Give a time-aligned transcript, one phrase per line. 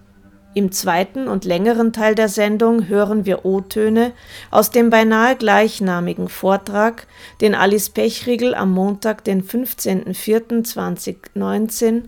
[0.56, 4.14] Im zweiten und längeren Teil der Sendung hören wir O-Töne
[4.50, 7.06] aus dem beinahe gleichnamigen Vortrag,
[7.42, 12.06] den Alice Pechriegel am Montag, den 15.04.2019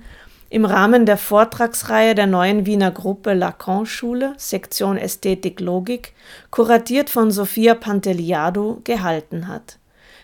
[0.52, 6.14] im Rahmen der Vortragsreihe der neuen Wiener Gruppe Lacan-Schule, Sektion Ästhetik-Logik,
[6.50, 9.78] kuratiert von Sophia Panteliado, gehalten hat.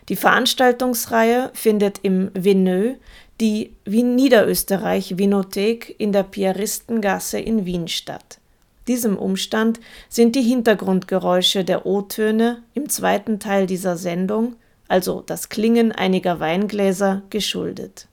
[0.09, 2.97] Die Veranstaltungsreihe findet im Veneux,
[3.39, 8.39] die Wien Niederösterreich Winothek in der Piaristengasse in Wien statt.
[8.89, 14.57] Diesem Umstand sind die Hintergrundgeräusche der O-Töne im zweiten Teil dieser Sendung,
[14.89, 18.09] also das Klingen einiger Weingläser, geschuldet.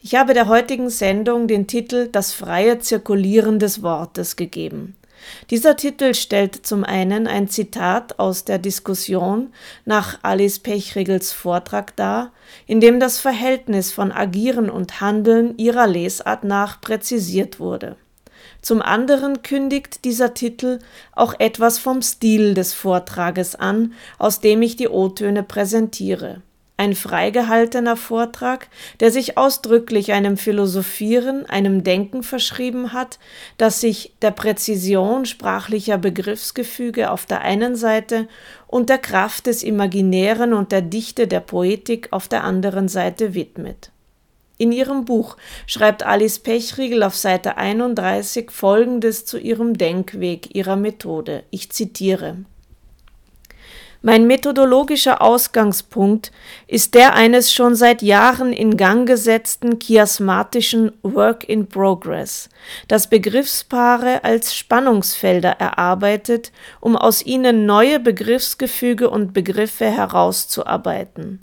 [0.00, 4.94] Ich habe der heutigen Sendung den Titel Das freie Zirkulieren des Wortes gegeben.
[5.50, 9.52] Dieser Titel stellt zum einen ein Zitat aus der Diskussion
[9.84, 12.30] nach Alice Pechregels Vortrag dar,
[12.68, 17.96] in dem das Verhältnis von Agieren und Handeln ihrer Lesart nach präzisiert wurde.
[18.62, 20.78] Zum anderen kündigt dieser Titel
[21.10, 26.40] auch etwas vom Stil des Vortrages an, aus dem ich die O-Töne präsentiere
[26.78, 28.68] ein freigehaltener Vortrag,
[29.00, 33.18] der sich ausdrücklich einem Philosophieren, einem Denken verschrieben hat,
[33.58, 38.28] das sich der Präzision sprachlicher Begriffsgefüge auf der einen Seite
[38.68, 43.90] und der Kraft des Imaginären und der Dichte der Poetik auf der anderen Seite widmet.
[44.56, 45.36] In ihrem Buch
[45.66, 51.42] schreibt Alice Pechriegel auf Seite 31 Folgendes zu ihrem Denkweg, ihrer Methode.
[51.50, 52.36] Ich zitiere.
[54.00, 56.30] Mein methodologischer Ausgangspunkt
[56.68, 62.48] ist der eines schon seit Jahren in Gang gesetzten chiasmatischen Work in Progress,
[62.86, 71.40] das Begriffspaare als Spannungsfelder erarbeitet, um aus ihnen neue Begriffsgefüge und Begriffe herauszuarbeiten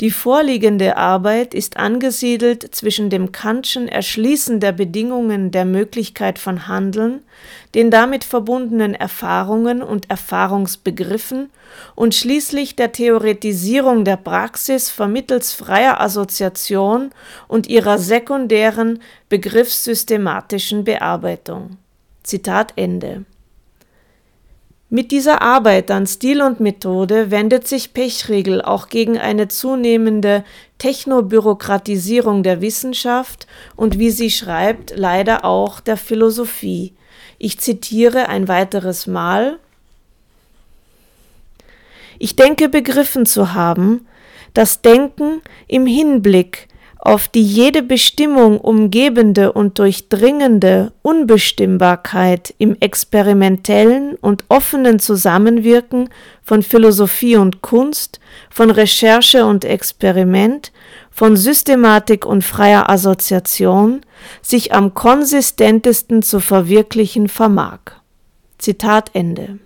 [0.00, 7.22] die vorliegende Arbeit ist angesiedelt zwischen dem Kantschen Erschließen der Bedingungen der Möglichkeit von Handeln,
[7.76, 11.48] den damit verbundenen Erfahrungen und Erfahrungsbegriffen
[11.94, 17.10] und schließlich der Theoretisierung der Praxis vermittels freier Assoziation
[17.46, 21.76] und ihrer sekundären begriffssystematischen Bearbeitung.
[22.24, 23.26] Zitat Ende
[24.94, 30.44] mit dieser Arbeit an Stil und Methode wendet sich Pechregel auch gegen eine zunehmende
[30.78, 36.94] Technobürokratisierung der Wissenschaft und wie sie schreibt, leider auch der Philosophie.
[37.40, 39.58] Ich zitiere ein weiteres Mal.
[42.20, 44.06] Ich denke begriffen zu haben,
[44.52, 46.68] dass Denken im Hinblick
[47.04, 56.08] auf die jede Bestimmung umgebende und durchdringende Unbestimmbarkeit im experimentellen und offenen Zusammenwirken
[56.42, 60.72] von Philosophie und Kunst, von Recherche und Experiment,
[61.10, 64.00] von Systematik und freier Assoziation
[64.40, 67.80] sich am konsistentesten zu verwirklichen vermag.
[68.56, 69.58] Zitat Ende.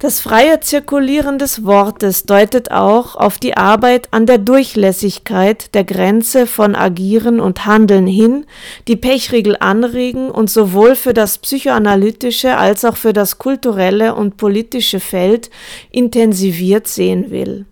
[0.00, 6.46] Das freie Zirkulieren des Wortes deutet auch auf die Arbeit an der Durchlässigkeit der Grenze
[6.46, 8.46] von Agieren und Handeln hin,
[8.88, 15.00] die Pechriegel anregen und sowohl für das psychoanalytische als auch für das kulturelle und politische
[15.00, 15.50] Feld
[15.90, 17.66] intensiviert sehen will.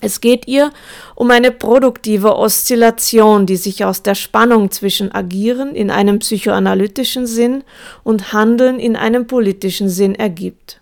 [0.00, 0.72] Es geht ihr
[1.14, 7.62] um eine produktive Oszillation, die sich aus der Spannung zwischen Agieren in einem psychoanalytischen Sinn
[8.02, 10.80] und Handeln in einem politischen Sinn ergibt.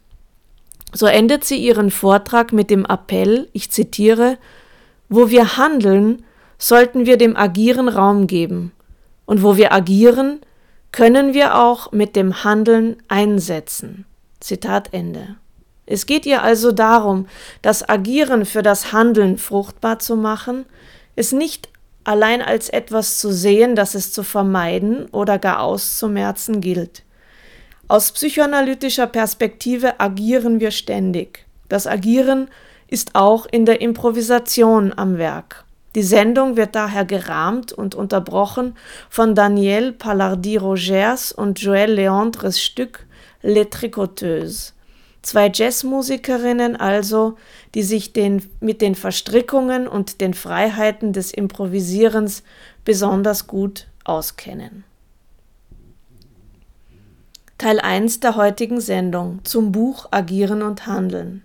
[0.96, 4.38] So endet sie ihren Vortrag mit dem Appell, ich zitiere,
[5.10, 6.25] wo wir handeln,
[6.56, 8.72] sollten wir dem Agieren Raum geben.
[9.26, 10.40] Und wo wir agieren,
[10.93, 14.06] können wir auch mit dem Handeln einsetzen.
[14.40, 15.37] Zitat Ende.
[15.84, 17.26] Es geht ihr also darum,
[17.60, 20.64] das Agieren für das Handeln fruchtbar zu machen,
[21.14, 21.69] es nicht
[22.04, 27.02] allein als etwas zu sehen, das es zu vermeiden oder gar auszumerzen gilt.
[27.88, 31.47] Aus psychoanalytischer Perspektive agieren wir ständig.
[31.69, 32.49] Das Agieren
[32.88, 35.65] ist auch in der Improvisation am Werk.
[35.94, 38.77] Die Sendung wird daher gerahmt und unterbrochen
[39.09, 43.06] von Daniel Palardi Rogers und Joël Leandres Stück
[43.43, 44.75] Les Tricoteuses.
[45.23, 47.37] Zwei Jazzmusikerinnen also,
[47.75, 52.43] die sich den, mit den Verstrickungen und den Freiheiten des Improvisierens
[52.85, 54.85] besonders gut auskennen.
[57.58, 61.43] Teil 1 der heutigen Sendung zum Buch Agieren und Handeln.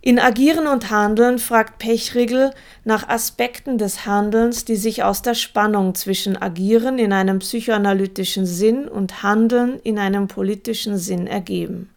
[0.00, 2.52] In Agieren und Handeln fragt Pechriegel
[2.84, 8.88] nach Aspekten des Handelns, die sich aus der Spannung zwischen Agieren in einem psychoanalytischen Sinn
[8.88, 11.90] und Handeln in einem politischen Sinn ergeben.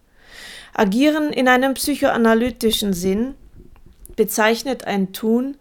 [0.73, 3.35] Agieren in einem psychoanalytischen Sinn
[4.17, 5.55] bezeichnet ein Tun,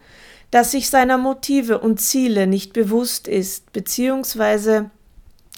[0.50, 4.90] das sich seiner Motive und Ziele nicht bewusst ist, beziehungsweise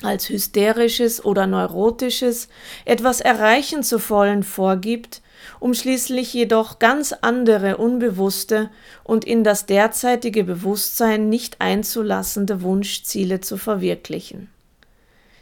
[0.02, 2.48] als hysterisches oder neurotisches
[2.84, 5.22] etwas erreichen zu wollen vorgibt,
[5.58, 8.70] um schließlich jedoch ganz andere unbewusste
[9.04, 14.48] und in das derzeitige Bewusstsein nicht einzulassende Wunschziele zu verwirklichen.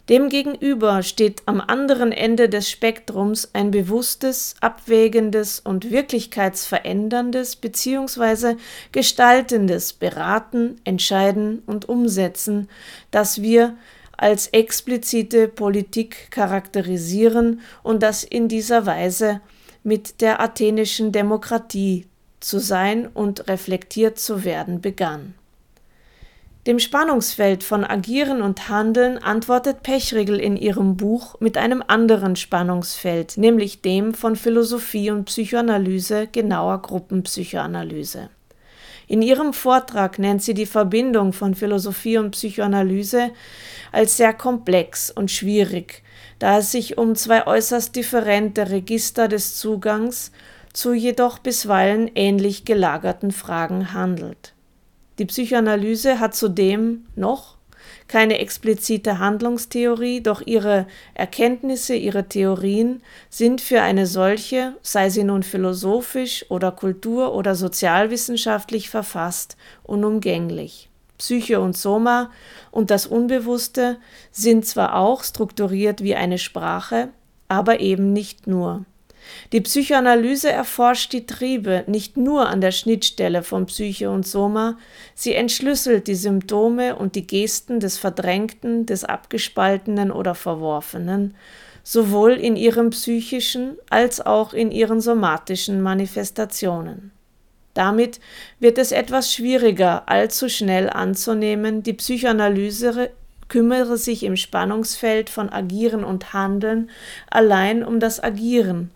[0.09, 8.57] Demgegenüber steht am anderen Ende des Spektrums ein bewusstes, abwägendes und wirklichkeitsveränderndes bzw.
[8.91, 12.71] gestaltendes Beraten, Entscheiden und Umsetzen,
[13.11, 13.77] das wir
[14.19, 19.41] als explizite Politik charakterisieren und das in dieser Weise
[19.83, 22.07] mit der athenischen Demokratie
[22.41, 25.35] zu sein und reflektiert zu werden begann.
[26.67, 33.39] Dem Spannungsfeld von Agieren und Handeln antwortet Pechregel in ihrem Buch mit einem anderen Spannungsfeld,
[33.39, 38.29] nämlich dem von Philosophie und Psychoanalyse, genauer Gruppenpsychoanalyse.
[39.09, 43.31] In ihrem Vortrag nennt sie die Verbindung von Philosophie und Psychoanalyse
[43.91, 46.03] als sehr komplex und schwierig,
[46.39, 50.31] da es sich um zwei äußerst differente Register des Zugangs
[50.75, 54.53] zu jedoch bisweilen ähnlich gelagerten Fragen handelt.
[55.19, 57.58] Die Psychoanalyse hat zudem noch
[58.09, 65.43] keine explizite Handlungstheorie, doch ihre Erkenntnisse, ihre Theorien sind für eine solche, sei sie nun
[65.43, 70.89] philosophisch oder kultur- oder sozialwissenschaftlich verfasst, unumgänglich.
[71.19, 72.31] Psyche und Soma
[72.71, 73.99] und das Unbewusste
[74.31, 77.11] sind zwar auch strukturiert wie eine Sprache,
[77.49, 78.85] aber eben nicht nur.
[79.53, 84.77] Die Psychoanalyse erforscht die Triebe nicht nur an der Schnittstelle von Psyche und Soma,
[85.15, 91.35] sie entschlüsselt die Symptome und die Gesten des Verdrängten, des Abgespaltenen oder Verworfenen,
[91.83, 97.13] sowohl in ihren psychischen als auch in ihren somatischen Manifestationen.
[97.75, 98.19] Damit
[98.59, 103.11] wird es etwas schwieriger, allzu schnell anzunehmen, die Psychoanalyse
[103.49, 106.91] kümmere sich im Spannungsfeld von Agieren und Handeln
[107.31, 108.91] allein um das Agieren,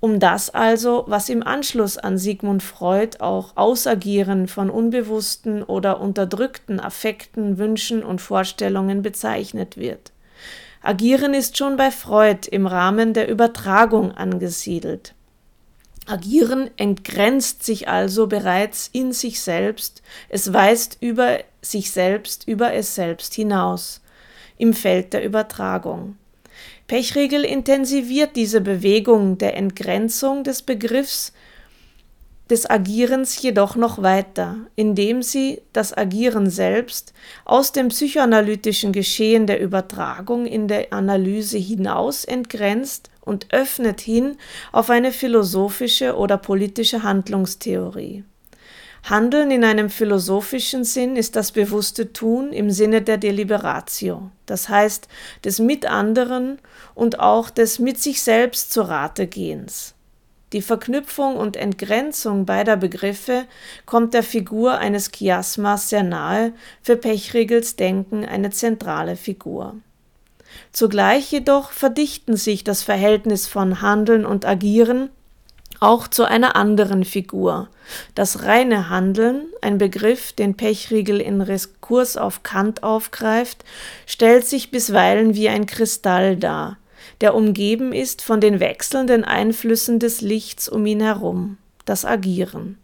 [0.00, 6.80] um das also, was im Anschluss an Sigmund Freud auch Ausagieren von unbewussten oder unterdrückten
[6.80, 10.12] Affekten, Wünschen und Vorstellungen bezeichnet wird.
[10.82, 15.14] Agieren ist schon bei Freud im Rahmen der Übertragung angesiedelt.
[16.06, 22.94] Agieren entgrenzt sich also bereits in sich selbst, es weist über sich selbst, über es
[22.94, 24.00] selbst hinaus,
[24.56, 26.16] im Feld der Übertragung.
[26.86, 31.32] Pechregel intensiviert diese Bewegung der Entgrenzung des Begriffs
[32.48, 37.12] des Agierens jedoch noch weiter, indem sie das Agieren selbst
[37.44, 44.36] aus dem psychoanalytischen Geschehen der Übertragung in der Analyse hinaus entgrenzt und öffnet hin
[44.70, 48.22] auf eine philosophische oder politische Handlungstheorie.
[49.08, 55.06] Handeln in einem philosophischen Sinn ist das bewusste Tun im Sinne der Deliberatio, das heißt
[55.44, 56.58] des mit anderen
[56.96, 59.94] und auch des mit sich selbst zu Rate gehens.
[60.52, 63.44] Die Verknüpfung und Entgrenzung beider Begriffe
[63.84, 69.76] kommt der Figur eines Chiasmas sehr nahe, für Pechregels Denken eine zentrale Figur.
[70.72, 75.10] Zugleich jedoch verdichten sich das Verhältnis von Handeln und Agieren
[75.80, 77.68] auch zu einer anderen Figur.
[78.14, 83.64] Das reine Handeln, ein Begriff, den Pechriegel in Rekurs auf Kant aufgreift,
[84.06, 86.78] stellt sich bisweilen wie ein Kristall dar,
[87.20, 92.78] der umgeben ist von den wechselnden Einflüssen des Lichts um ihn herum, das Agieren.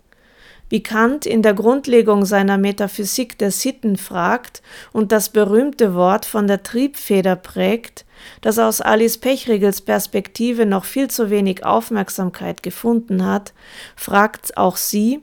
[0.73, 6.47] Wie Kant in der Grundlegung seiner Metaphysik der Sitten fragt und das berühmte Wort von
[6.47, 8.07] der Triebfeder prägt,
[8.41, 13.53] das aus Alice Pechregels Perspektive noch viel zu wenig Aufmerksamkeit gefunden hat,
[13.97, 15.21] fragt auch sie,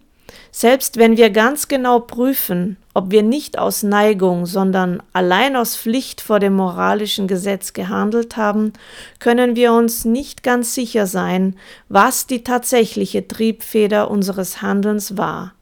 [0.52, 6.20] selbst wenn wir ganz genau prüfen, ob wir nicht aus Neigung, sondern allein aus Pflicht
[6.20, 8.74] vor dem moralischen Gesetz gehandelt haben,
[9.20, 11.56] können wir uns nicht ganz sicher sein,
[11.88, 15.54] was die tatsächliche Triebfeder unseres Handelns war.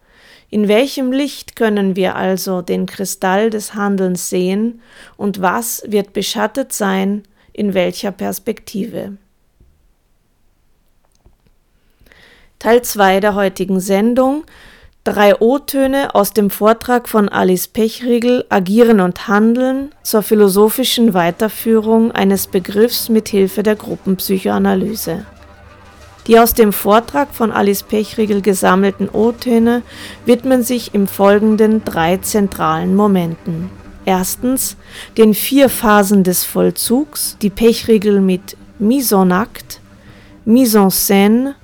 [0.50, 4.82] In welchem Licht können wir also den Kristall des Handelns sehen
[5.15, 7.22] und was wird beschattet sein,
[7.53, 9.15] in welcher Perspektive?
[12.58, 14.44] Teil 2 der heutigen Sendung.
[15.08, 22.48] Drei O-Töne aus dem Vortrag von Alice Pechriegel Agieren und Handeln zur philosophischen Weiterführung eines
[22.48, 25.26] Begriffs mit Hilfe der Gruppenpsychoanalyse.
[26.28, 29.82] Die aus dem Vortrag von Alice Pechriegel gesammelten O-Töne
[30.26, 33.70] widmen sich im Folgenden drei zentralen Momenten.
[34.04, 34.76] Erstens
[35.18, 39.78] den vier Phasen des Vollzugs, die Pechriegel mit Mise en acte,
[40.44, 41.56] Mise en scène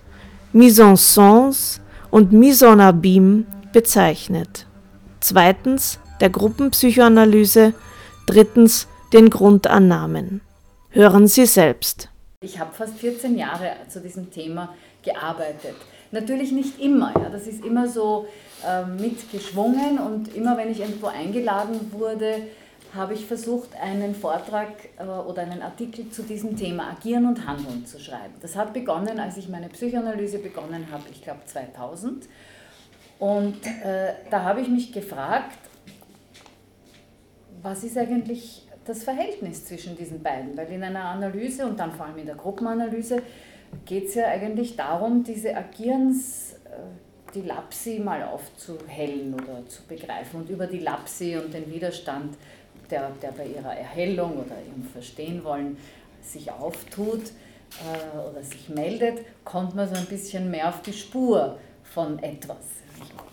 [0.53, 1.81] Mise en sens
[2.13, 2.31] und
[2.79, 3.43] abîme
[3.73, 4.67] bezeichnet.
[5.19, 7.73] Zweitens der Gruppenpsychoanalyse,
[8.27, 10.41] drittens den Grundannahmen.
[10.91, 12.09] Hören Sie selbst.
[12.41, 15.75] Ich habe fast 14 Jahre zu diesem Thema gearbeitet.
[16.11, 17.29] Natürlich nicht immer, ja.
[17.31, 18.27] das ist immer so
[18.63, 22.43] äh, mitgeschwungen und immer wenn ich irgendwo eingeladen wurde,
[22.95, 24.69] habe ich versucht, einen Vortrag
[24.99, 28.33] äh, oder einen Artikel zu diesem Thema Agieren und Handeln zu schreiben.
[28.41, 32.27] Das hat begonnen, als ich meine Psychoanalyse begonnen habe, ich glaube 2000.
[33.19, 35.57] Und äh, da habe ich mich gefragt,
[37.61, 40.55] was ist eigentlich das Verhältnis zwischen diesen beiden?
[40.57, 43.21] Weil in einer Analyse und dann vor allem in der Gruppenanalyse
[43.85, 50.41] geht es ja eigentlich darum, diese Agierens, äh, die Lapsi mal aufzuhellen oder zu begreifen
[50.41, 52.37] und über die Lapsi und den Widerstand
[52.93, 55.77] der, der bei ihrer Erhellung oder ihrem Verstehen wollen
[56.21, 61.57] sich auftut äh, oder sich meldet, kommt man so ein bisschen mehr auf die Spur
[61.83, 62.57] von etwas.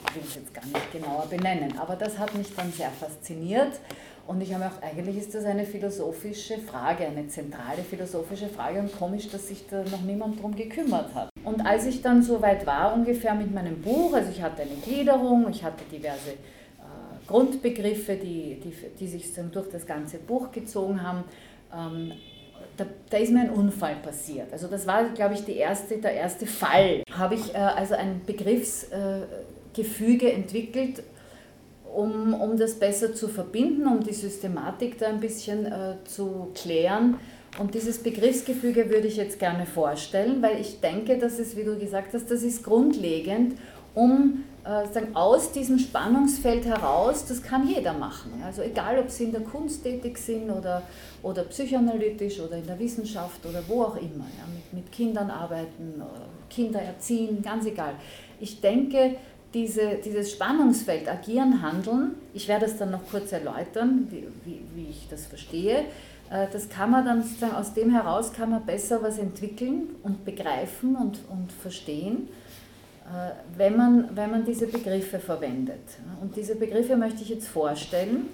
[0.09, 3.79] Ich will es jetzt gar nicht genauer benennen, aber das hat mich dann sehr fasziniert.
[4.26, 8.97] Und ich habe auch, eigentlich ist das eine philosophische Frage, eine zentrale philosophische Frage und
[8.97, 11.29] komisch, dass sich da noch niemand drum gekümmert hat.
[11.45, 14.76] Und als ich dann so weit war, ungefähr mit meinem Buch, also ich hatte eine
[14.85, 16.35] Gliederung, ich hatte diverse
[17.30, 21.22] Grundbegriffe, die, die, die sich durch das ganze Buch gezogen haben.
[21.72, 22.12] Ähm,
[22.76, 24.52] da, da, ist mir ein Unfall passiert.
[24.52, 27.04] Also das war, glaube ich, erste, der erste Fall.
[27.16, 31.04] Habe ich äh, also ein Begriffsgefüge äh, entwickelt,
[31.94, 37.18] um, um das besser zu verbinden, um die Systematik da ein bisschen äh, zu klären.
[37.58, 41.78] Und dieses Begriffsgefüge würde ich jetzt gerne vorstellen, weil ich denke, dass es, wie du
[41.78, 43.56] gesagt hast, das ist grundlegend,
[43.94, 48.43] um sagen, aus diesem Spannungsfeld heraus, das kann jeder machen.
[48.45, 50.83] Also egal, ob sie in der Kunst tätig sind oder,
[51.23, 56.02] oder psychoanalytisch oder in der Wissenschaft oder wo auch immer, ja, mit, mit Kindern arbeiten,
[56.50, 57.95] Kinder erziehen, ganz egal.
[58.38, 59.17] Ich denke,
[59.55, 64.90] diese, dieses Spannungsfeld agieren, handeln, ich werde es dann noch kurz erläutern, wie, wie, wie
[64.90, 65.87] ich das verstehe,
[66.31, 70.25] äh, das kann man dann sozusagen, aus dem heraus kann man besser was entwickeln und
[70.25, 72.29] begreifen und, und verstehen.
[73.11, 75.81] Äh, wenn man, wenn man diese Begriffe verwendet.
[76.23, 78.29] Und diese Begriffe möchte ich jetzt vorstellen.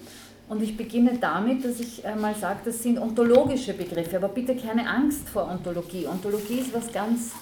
[0.47, 4.87] Und ich beginne damit, dass ich mal sage, das sind ontologische Begriffe, aber bitte keine
[4.87, 6.07] Angst vor Ontologie.
[6.07, 7.33] Ontologie ist was ganz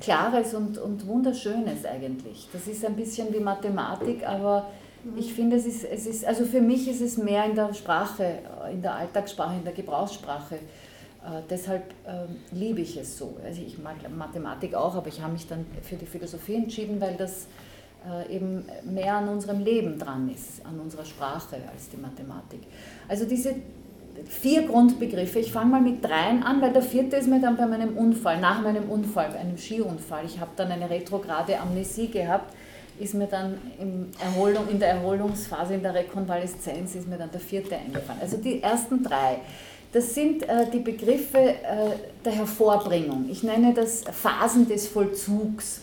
[0.00, 2.48] Klares und, und Wunderschönes eigentlich.
[2.52, 4.70] Das ist ein bisschen wie Mathematik, aber
[5.16, 8.40] ich finde, es ist, es ist, also für mich ist es mehr in der Sprache,
[8.72, 10.58] in der Alltagssprache, in der Gebrauchssprache äh,
[11.48, 13.36] deshalb äh, liebe ich es so.
[13.44, 17.16] Also ich mag Mathematik auch, aber ich habe mich dann für die Philosophie entschieden, weil
[17.16, 17.46] das
[18.06, 22.60] äh, eben mehr an unserem Leben dran ist, an unserer Sprache als die Mathematik.
[23.08, 23.54] Also diese
[24.26, 27.66] vier Grundbegriffe, ich fange mal mit dreien an, weil der vierte ist mir dann bei
[27.66, 32.54] meinem Unfall, nach meinem Unfall, bei einem Skiunfall, ich habe dann eine retrograde Amnesie gehabt,
[33.00, 37.40] ist mir dann in, Erholung, in der Erholungsphase, in der Rekonvaleszenz, ist mir dann der
[37.40, 38.20] vierte eingefallen.
[38.20, 39.38] Also die ersten drei.
[39.94, 41.54] Das sind äh, die Begriffe äh,
[42.24, 43.28] der Hervorbringung.
[43.30, 45.82] Ich nenne das Phasen des Vollzugs.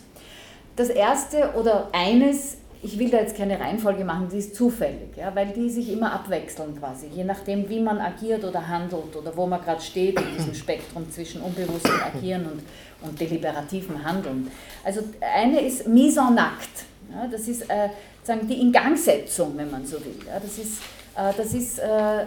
[0.76, 5.34] Das erste oder eines, ich will da jetzt keine Reihenfolge machen, die ist zufällig, ja,
[5.34, 9.48] weil die sich immer abwechseln quasi, je nachdem, wie man agiert oder handelt oder wo
[9.48, 14.52] man gerade steht in diesem Spektrum zwischen unbewusstem Agieren und, und deliberativem Handeln.
[14.84, 17.90] Also eine ist mise en acte, ja, das ist äh,
[18.24, 20.16] sagen, die Ingangsetzung, wenn man so will.
[20.28, 20.82] Ja, das ist,
[21.16, 22.26] äh, das ist äh,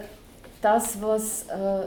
[0.64, 1.86] das, was äh,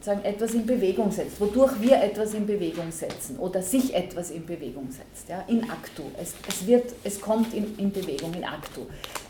[0.00, 4.46] sagen, etwas in Bewegung setzt, wodurch wir etwas in Bewegung setzen oder sich etwas in
[4.46, 6.02] Bewegung setzt, ja, in actu.
[6.20, 8.82] Es, es, wird, es kommt in, in Bewegung, in actu.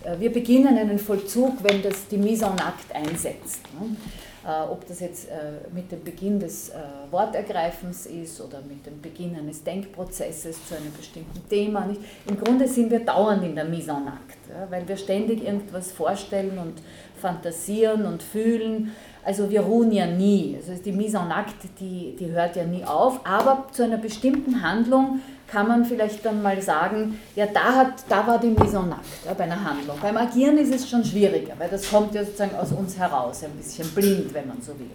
[0.04, 3.60] Äh, wir beginnen einen Vollzug, wenn das die Mise en acte einsetzt.
[3.78, 3.96] Ne?
[4.44, 5.34] Äh, ob das jetzt äh,
[5.72, 6.74] mit dem Beginn des äh,
[7.12, 11.86] Wortergreifens ist oder mit dem Beginn eines Denkprozesses zu einem bestimmten Thema.
[11.86, 12.00] Nicht?
[12.26, 15.92] Im Grunde sind wir dauernd in der Mise en acte, ja, weil wir ständig irgendwas
[15.92, 16.74] vorstellen und
[17.22, 18.92] fantasieren und fühlen.
[19.24, 20.56] Also wir ruhen ja nie.
[20.56, 24.62] Also die Mise en acte, die, die hört ja nie auf, aber zu einer bestimmten
[24.62, 28.92] Handlung kann man vielleicht dann mal sagen, ja, da, hat, da war die Mise en
[28.92, 29.96] acte ja, bei einer Handlung.
[30.02, 33.52] Beim Agieren ist es schon schwieriger, weil das kommt ja sozusagen aus uns heraus, ein
[33.52, 34.90] bisschen blind, wenn man so will.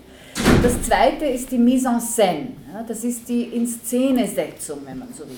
[0.62, 5.24] Das zweite ist die Mise en scène, ja, das ist die Inszenesetzung, wenn man so
[5.24, 5.38] will.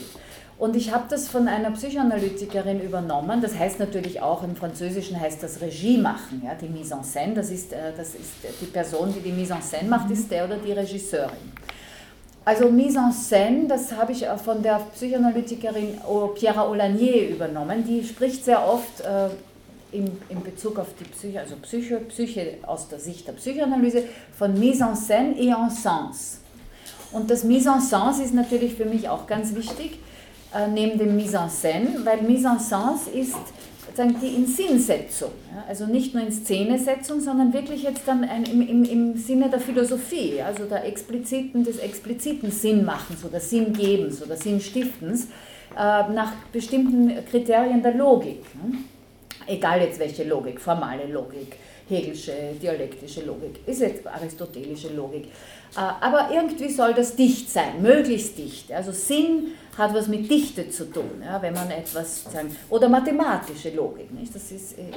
[0.60, 3.42] Und ich habe das von einer Psychoanalytikerin übernommen.
[3.42, 7.34] Das heißt natürlich auch, im Französischen heißt das Regie machen, ja, die Mise en scène.
[7.34, 10.44] Das ist, äh, das ist die Person, die die Mise en scène macht, ist der
[10.44, 11.54] oder die Regisseurin.
[12.44, 15.98] Also Mise en scène, das habe ich von der Psychoanalytikerin
[16.36, 17.86] Pierre Olanier übernommen.
[17.88, 19.30] Die spricht sehr oft äh,
[19.96, 24.04] in, in Bezug auf die Psyche, also Psyche, Psyche aus der Sicht der Psychoanalyse,
[24.38, 26.42] von Mise en scène et en sens.
[27.14, 30.00] Und das Mise en sens ist natürlich für mich auch ganz wichtig
[30.54, 33.36] äh, neben dem Mise en scène, weil Mise en sens ist
[33.86, 35.32] sozusagen die Insinnsetzung.
[35.54, 35.64] Ja?
[35.68, 39.60] Also nicht nur in Szenesetzung, sondern wirklich jetzt dann ein, im, im, im Sinne der
[39.60, 45.26] Philosophie, also der expliziten, des expliziten Sinnmachens oder Sinngebens oder Sinnstiftens
[45.76, 48.44] äh, nach bestimmten Kriterien der Logik.
[48.56, 48.80] Ne?
[49.48, 51.56] Egal jetzt welche Logik, formale Logik,
[51.90, 55.26] Hegelsche, dialektische Logik, ist jetzt aristotelische Logik.
[55.76, 58.72] Äh, aber irgendwie soll das dicht sein, möglichst dicht.
[58.72, 63.72] Also Sinn hat was mit Dichte zu tun, ja, wenn man etwas sagen, oder mathematische
[63.72, 64.34] Logik, nicht?
[64.36, 64.92] das ist, äh,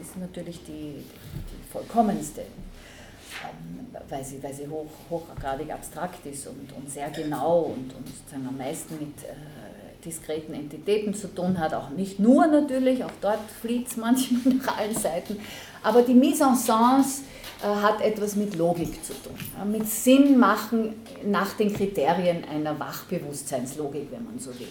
[0.00, 6.72] ist natürlich die, die vollkommenste, ähm, weil sie, weil sie hoch, hochgradig abstrakt ist und,
[6.76, 11.74] und sehr genau und, und sozusagen am meisten mit äh, diskreten Entitäten zu tun hat,
[11.74, 15.38] auch nicht nur natürlich, auch dort flieht es manchmal nach allen Seiten,
[15.82, 17.22] aber die Mise en Sens
[17.62, 19.34] äh, hat etwas mit Logik zu tun,
[19.70, 20.94] mit Sinn machen
[21.24, 24.68] nach den Kriterien einer Wachbewusstseinslogik, wenn man so will.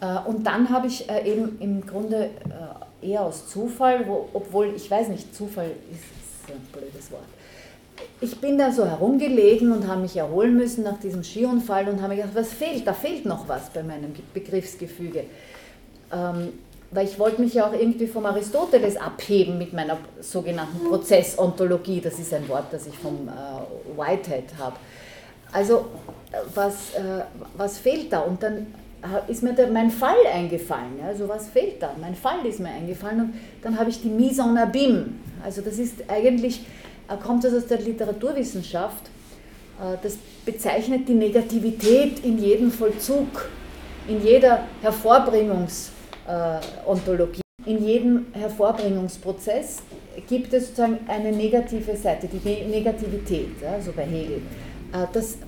[0.00, 2.30] Äh, und dann habe ich äh, eben im Grunde
[3.02, 7.24] eher aus Zufall, wo, obwohl ich weiß nicht, Zufall ist, ein blödes Wort.
[8.20, 12.14] Ich bin da so herumgelegen und habe mich erholen müssen nach diesem Skiunfall und habe
[12.14, 12.86] mir gedacht, was fehlt?
[12.86, 15.24] Da fehlt noch was bei meinem Begriffsgefüge.
[16.90, 22.00] Weil ich wollte mich ja auch irgendwie vom Aristoteles abheben mit meiner sogenannten Prozessontologie.
[22.00, 24.76] Das ist ein Wort, das ich vom äh, Whitehead habe.
[25.52, 25.86] Also
[26.54, 27.24] was, äh,
[27.56, 28.20] was fehlt da?
[28.20, 28.66] Und dann
[29.28, 30.98] ist mir der, mein Fall eingefallen.
[31.00, 31.08] Ja?
[31.08, 31.90] Also was fehlt da?
[32.00, 35.04] Mein Fall ist mir eingefallen und dann habe ich die Mise en Abîme.
[35.44, 36.60] Also das ist eigentlich,
[37.08, 39.06] äh, kommt das aus der Literaturwissenschaft.
[39.80, 43.48] Äh, das bezeichnet die Negativität in jedem Vollzug,
[44.08, 45.90] in jeder Hervorbringungs-
[46.28, 47.40] äh, Ontologie.
[47.64, 49.82] In jedem Hervorbringungsprozess
[50.28, 54.42] gibt es sozusagen eine negative Seite, die Negativität, also bei Hegel.
[54.92, 55.38] Äh, das,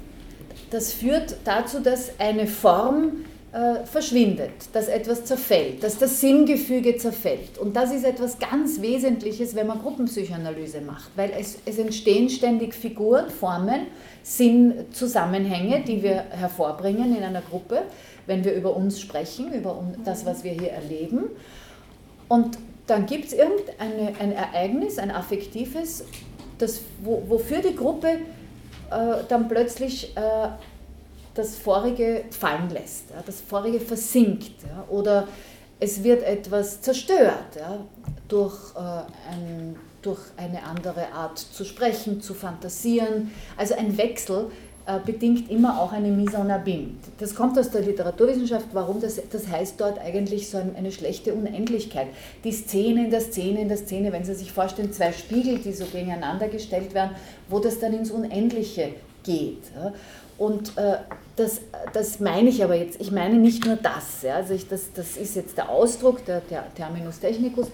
[0.71, 7.57] das führt dazu, dass eine Form äh, verschwindet, dass etwas zerfällt, dass das Sinngefüge zerfällt.
[7.59, 12.75] Und das ist etwas ganz Wesentliches, wenn man Gruppenpsychoanalyse macht, weil es, es entstehen ständig
[12.75, 13.87] Figuren, Formen,
[14.23, 17.85] Sinnzusammenhänge, die wir hervorbringen in einer Gruppe
[18.29, 21.31] wenn wir über uns sprechen, über das, was wir hier erleben.
[22.29, 26.05] Und dann gibt es irgendein Ereignis, ein affektives,
[26.59, 28.09] das, wo, wofür die Gruppe
[28.91, 30.49] äh, dann plötzlich äh,
[31.35, 35.29] das Vorige fallen lässt, ja, das Vorige versinkt ja, oder
[35.81, 37.79] es wird etwas zerstört ja,
[38.27, 38.79] durch, äh,
[39.31, 44.51] ein, durch eine andere Art zu sprechen, zu fantasieren, also ein Wechsel
[45.05, 46.89] bedingt immer auch eine Mise en Abîme.
[47.19, 52.07] Das kommt aus der Literaturwissenschaft, warum das, das heißt dort eigentlich so eine schlechte Unendlichkeit.
[52.45, 55.73] Die Szene in der Szene in der Szene, wenn Sie sich vorstellen, zwei Spiegel, die
[55.73, 57.11] so gegeneinander gestellt werden,
[57.49, 59.63] wo das dann ins Unendliche geht.
[60.39, 60.99] Und äh,
[61.37, 61.61] das,
[61.93, 65.17] das meine ich aber jetzt, ich meine nicht nur das, ja, also ich, das, das
[65.17, 67.67] ist jetzt der Ausdruck, der, der Terminus technicus.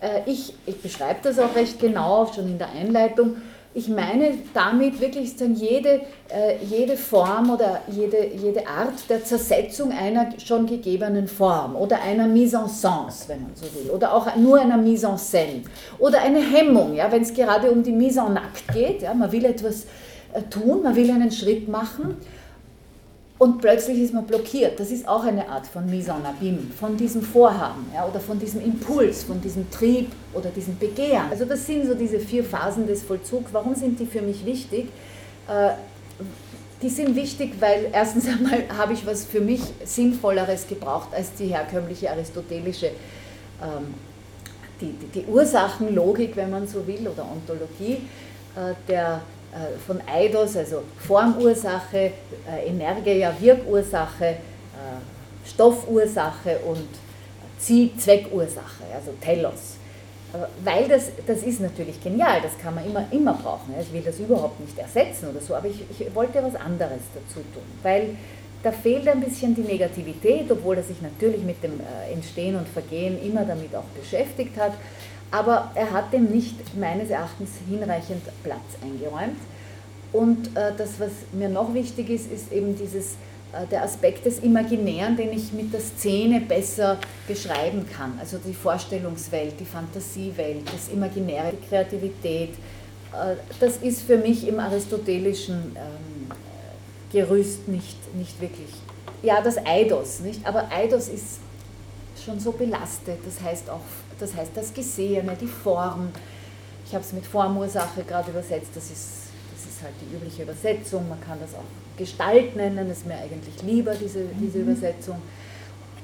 [0.00, 3.36] Äh, ich, ich beschreibe das auch recht genau, schon in der Einleitung
[3.74, 9.92] ich meine damit wirklich sozusagen jede, äh, jede Form oder jede, jede Art der Zersetzung
[9.92, 14.36] einer schon gegebenen Form oder einer Mise en sens, wenn man so will, oder auch
[14.36, 15.62] nur einer Mise en scène
[15.98, 19.32] oder eine Hemmung, ja, wenn es gerade um die Mise en acte geht, ja, man
[19.32, 19.86] will etwas
[20.34, 22.16] äh, tun, man will einen Schritt machen
[23.42, 24.78] und plötzlich ist man blockiert.
[24.78, 28.38] Das ist auch eine Art von Mise en Abîme, von diesem Vorhaben ja, oder von
[28.38, 31.24] diesem Impuls, von diesem Trieb oder diesem Begehren.
[31.28, 33.52] Also das sind so diese vier Phasen des Vollzugs.
[33.52, 34.90] Warum sind die für mich wichtig?
[35.48, 35.70] Äh,
[36.82, 41.46] die sind wichtig, weil erstens einmal habe ich was für mich Sinnvolleres gebraucht als die
[41.46, 42.92] herkömmliche aristotelische,
[43.60, 43.94] ähm,
[44.80, 47.94] die, die, die Ursachenlogik, wenn man so will, oder Ontologie
[48.54, 49.20] äh, der
[49.86, 52.12] von Eidos, also Formursache,
[52.48, 54.36] äh, Energia, Wirkursache, äh,
[55.46, 56.88] Stoffursache und
[57.58, 59.76] Zweckursache, also Telos.
[60.64, 63.74] Weil das, das ist natürlich genial, das kann man immer, immer brauchen.
[63.78, 67.40] Ich will das überhaupt nicht ersetzen oder so, aber ich, ich wollte was anderes dazu
[67.52, 68.16] tun, weil
[68.62, 73.22] da fehlt ein bisschen die Negativität, obwohl er sich natürlich mit dem Entstehen und Vergehen
[73.22, 74.72] immer damit auch beschäftigt hat
[75.32, 79.38] aber er hat dem nicht meines Erachtens hinreichend Platz eingeräumt.
[80.12, 83.16] Und äh, das, was mir noch wichtig ist, ist eben dieses
[83.52, 88.12] äh, der Aspekt des Imaginären, den ich mit der Szene besser beschreiben kann.
[88.20, 92.50] Also die Vorstellungswelt, die Fantasiewelt, das Imaginäre, die Kreativität.
[92.50, 96.36] Äh, das ist für mich im aristotelischen ähm,
[97.10, 98.70] Gerüst nicht, nicht wirklich.
[99.22, 100.46] Ja, das Eidos, nicht?
[100.46, 101.40] Aber Eidos ist
[102.24, 103.18] schon so belastet.
[103.24, 103.80] Das heißt auch,
[104.22, 106.10] das heißt das Gesehene, die Form.
[106.86, 108.70] Ich habe es mit Formursache gerade übersetzt.
[108.74, 111.08] Das ist, das ist halt die übliche Übersetzung.
[111.08, 111.64] Man kann das auch
[111.96, 114.70] Gestalt nennen, das ist mir eigentlich lieber, diese, diese mhm.
[114.70, 115.16] Übersetzung.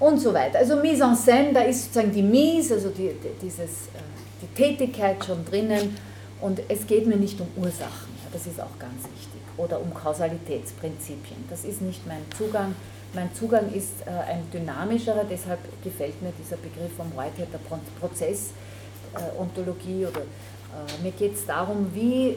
[0.00, 0.58] Und so weiter.
[0.58, 3.10] Also Mise en scène, da ist sozusagen die Mise, also die,
[3.42, 4.00] dieses, äh,
[4.42, 5.96] die Tätigkeit schon drinnen.
[6.40, 11.44] Und es geht mir nicht um Ursachen, das ist auch ganz wichtig, oder um Kausalitätsprinzipien.
[11.50, 12.76] Das ist nicht mein Zugang.
[13.14, 17.58] Mein Zugang ist äh, ein dynamischerer, deshalb gefällt mir dieser Begriff vom Whitehead, der
[18.00, 20.06] Prozessontologie.
[20.06, 22.36] Oder, äh, mir geht es darum, wie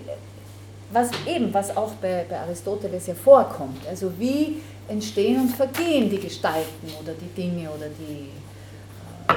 [0.94, 3.86] was eben, was auch bei, bei Aristoteles ja vorkommt.
[3.88, 8.30] Also wie entstehen und vergehen die Gestalten oder die Dinge oder die
[9.28, 9.34] äh,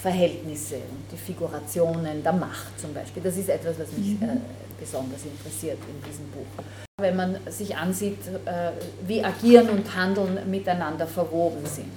[0.00, 3.22] Verhältnisse und die Figurationen der Macht zum Beispiel.
[3.22, 4.36] Das ist etwas, was mich äh,
[4.78, 6.64] besonders interessiert in diesem Buch.
[6.98, 8.70] Wenn man sich ansieht, äh,
[9.06, 11.90] wie Agieren und Handeln miteinander verwoben sind.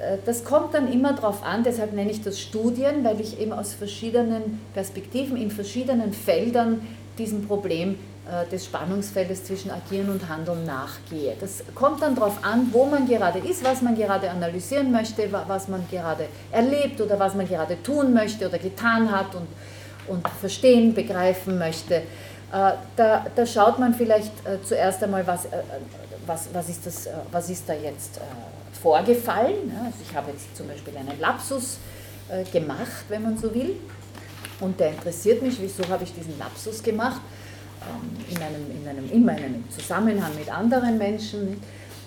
[0.00, 3.52] Äh, das kommt dann immer darauf an, deshalb nenne ich das Studien, weil ich eben
[3.52, 6.86] aus verschiedenen Perspektiven, in verschiedenen Feldern
[7.18, 7.96] diesem Problem
[8.30, 11.34] äh, des Spannungsfeldes zwischen Agieren und Handeln nachgehe.
[11.40, 15.68] Das kommt dann darauf an, wo man gerade ist, was man gerade analysieren möchte, was
[15.68, 19.46] man gerade erlebt oder was man gerade tun möchte oder getan hat und,
[20.08, 21.94] und verstehen, begreifen möchte.
[21.94, 22.02] Äh,
[22.96, 25.48] da, da schaut man vielleicht äh, zuerst einmal, was,
[26.26, 28.20] was, was, ist, das, was ist da jetzt
[28.82, 29.72] vorgefallen.
[29.84, 31.78] Also ich habe jetzt zum Beispiel einen Lapsus
[32.52, 33.76] gemacht, wenn man so will
[34.60, 37.20] und der interessiert mich, wieso habe ich diesen Lapsus gemacht,
[37.82, 41.60] ähm, in einem, in einem, immer in einem Zusammenhang mit anderen Menschen.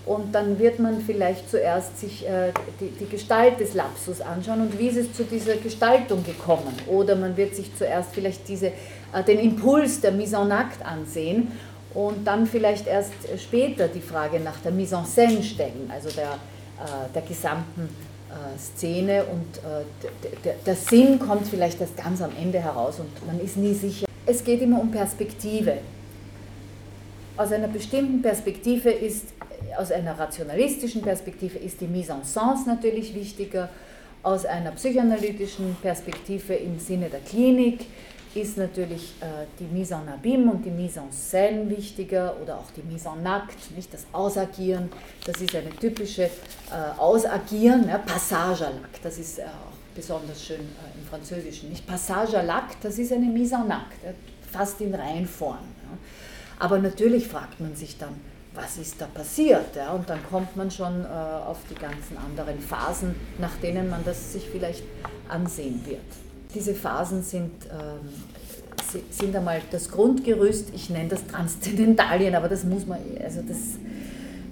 [0.06, 4.80] Und dann wird man vielleicht zuerst sich äh, die, die Gestalt des Lapsus anschauen und
[4.80, 6.74] wie ist es zu dieser Gestaltung gekommen.
[6.88, 11.52] Oder man wird sich zuerst vielleicht diese, äh, den Impuls der Mise en acte ansehen
[11.94, 16.34] und dann vielleicht erst später die Frage nach der Mise en scène stellen, also der,
[16.34, 17.90] äh, der gesamten
[18.32, 23.40] äh, Szene und äh, der Sinn kommt vielleicht erst ganz am Ende heraus und man
[23.40, 24.08] ist nie sicher.
[24.26, 25.80] Es geht immer um Perspektive.
[27.36, 29.28] Aus einer bestimmten Perspektive ist,
[29.78, 33.70] aus einer rationalistischen Perspektive ist die Mise en sens natürlich wichtiger,
[34.24, 37.88] aus einer psychoanalytischen Perspektive im Sinne der Klinik
[38.34, 42.72] ist natürlich äh, die Mise en Abîme und die Mise en Scène wichtiger oder auch
[42.72, 44.90] die Mise en Acte, nicht das Ausagieren.
[45.26, 46.30] Das ist eine typische äh,
[46.98, 51.70] Ausagieren, ja, Passage à l'acte, das ist äh, auch besonders schön äh, im Französischen.
[51.70, 54.14] Nicht Passage à l'acte, das ist eine Mise en Acte, ja,
[54.50, 55.58] fast in Reihenform.
[55.84, 55.98] Ja.
[56.60, 58.16] Aber natürlich fragt man sich dann,
[58.54, 59.76] was ist da passiert?
[59.76, 59.94] Ja?
[59.94, 64.34] Und dann kommt man schon äh, auf die ganzen anderen Phasen, nach denen man das
[64.34, 64.84] sich vielleicht
[65.30, 66.00] ansehen wird.
[66.54, 72.86] Diese Phasen sind, ähm, sind einmal das Grundgerüst, ich nenne das Transzendentalien, aber das muss
[72.86, 73.58] man, also das,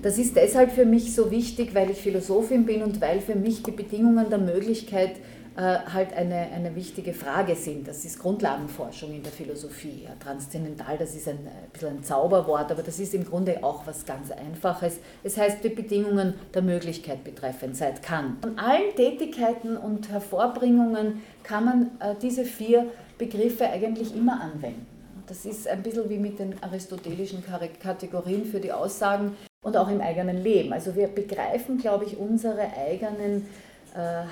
[0.02, 3.64] das ist deshalb für mich so wichtig, weil ich Philosophin bin und weil für mich
[3.64, 5.18] die Bedingungen der Möglichkeit
[5.62, 7.88] halt eine, eine wichtige Frage sind.
[7.88, 10.04] Das ist Grundlagenforschung in der Philosophie.
[10.06, 13.86] Ja, transzendental, das ist ein, ein bisschen ein Zauberwort, aber das ist im Grunde auch
[13.86, 15.00] was ganz Einfaches.
[15.24, 18.42] Es heißt die Bedingungen der Möglichkeit betreffend seit Kant.
[18.42, 22.86] Von allen Tätigkeiten und Hervorbringungen kann man äh, diese vier
[23.18, 24.88] Begriffe eigentlich immer anwenden.
[25.28, 27.44] Das ist ein bisschen wie mit den aristotelischen
[27.82, 30.74] Kategorien für die Aussagen und auch im eigenen Leben.
[30.74, 33.69] Also wir begreifen, glaube ich, unsere eigenen äh,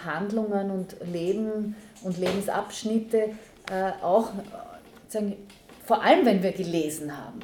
[0.05, 3.29] Handlungen und Leben und Lebensabschnitte
[3.69, 4.29] äh, auch,
[5.07, 5.35] sagen,
[5.85, 7.39] vor allem wenn wir gelesen haben,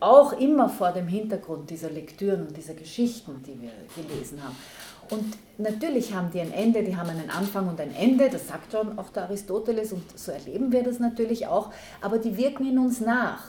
[0.00, 4.56] auch immer vor dem Hintergrund dieser Lektüren und dieser Geschichten, die wir gelesen haben.
[5.10, 8.72] Und natürlich haben die ein Ende, die haben einen Anfang und ein Ende, das sagt
[8.72, 12.78] schon auch der Aristoteles und so erleben wir das natürlich auch, aber die wirken in
[12.78, 13.44] uns nach.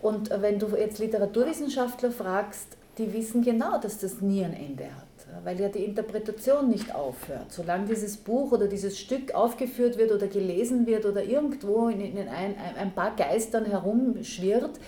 [0.00, 5.11] Und wenn du jetzt Literaturwissenschaftler fragst, die wissen genau, dass das nie ein Ende hat
[5.44, 7.50] weil ja die Interpretation nicht aufhört.
[7.50, 12.28] Solange dieses Buch oder dieses Stück aufgeführt wird oder gelesen wird oder irgendwo in, in
[12.28, 14.78] ein, ein paar Geistern herumschwirrt,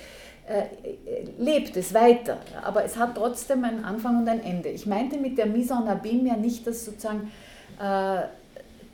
[0.46, 0.64] äh,
[1.38, 2.38] lebt es weiter.
[2.62, 4.68] Aber es hat trotzdem einen Anfang und ein Ende.
[4.68, 7.32] Ich meinte mit der Mise en Abîme ja nicht, dass sozusagen
[7.80, 8.22] äh,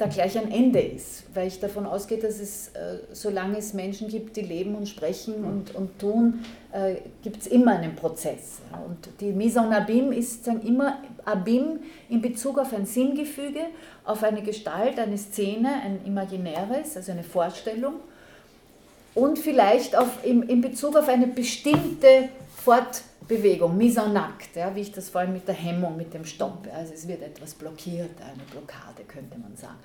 [0.01, 4.09] da gleich ein Ende ist, weil ich davon ausgehe, dass es, äh, solange es Menschen
[4.09, 8.61] gibt, die leben und sprechen und, und tun, äh, gibt es immer einen Prozess.
[8.87, 13.61] Und die Mise en Abîme ist sagen, immer Abîme in Bezug auf ein Sinngefüge,
[14.05, 17.95] auf eine Gestalt, eine Szene, ein imaginäres, also eine Vorstellung.
[19.15, 24.75] Und vielleicht auf, in, in Bezug auf eine bestimmte Fort Bewegung, mise en acte, ja,
[24.75, 28.11] wie ich das vorhin mit der Hemmung, mit dem Stopp, also es wird etwas blockiert,
[28.21, 29.79] eine Blockade könnte man sagen.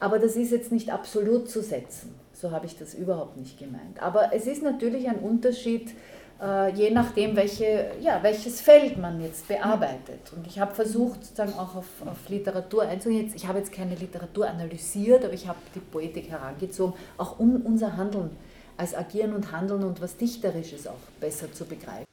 [0.00, 4.00] Aber das ist jetzt nicht absolut zu setzen, so habe ich das überhaupt nicht gemeint.
[4.00, 5.90] Aber es ist natürlich ein Unterschied,
[6.40, 10.32] äh, je nachdem, welche, ja, welches Feld man jetzt bearbeitet.
[10.34, 13.30] Und ich habe versucht, sozusagen auch auf, auf Literatur einzugehen.
[13.36, 17.98] Ich habe jetzt keine Literatur analysiert, aber ich habe die Poetik herangezogen, auch um unser
[17.98, 18.30] Handeln
[18.78, 22.06] als Agieren und Handeln und was Dichterisches auch besser zu begreifen.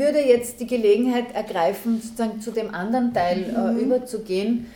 [0.00, 3.78] Würde jetzt die Gelegenheit ergreifen, sozusagen zu dem anderen Teil äh, mhm.
[3.78, 4.66] überzugehen,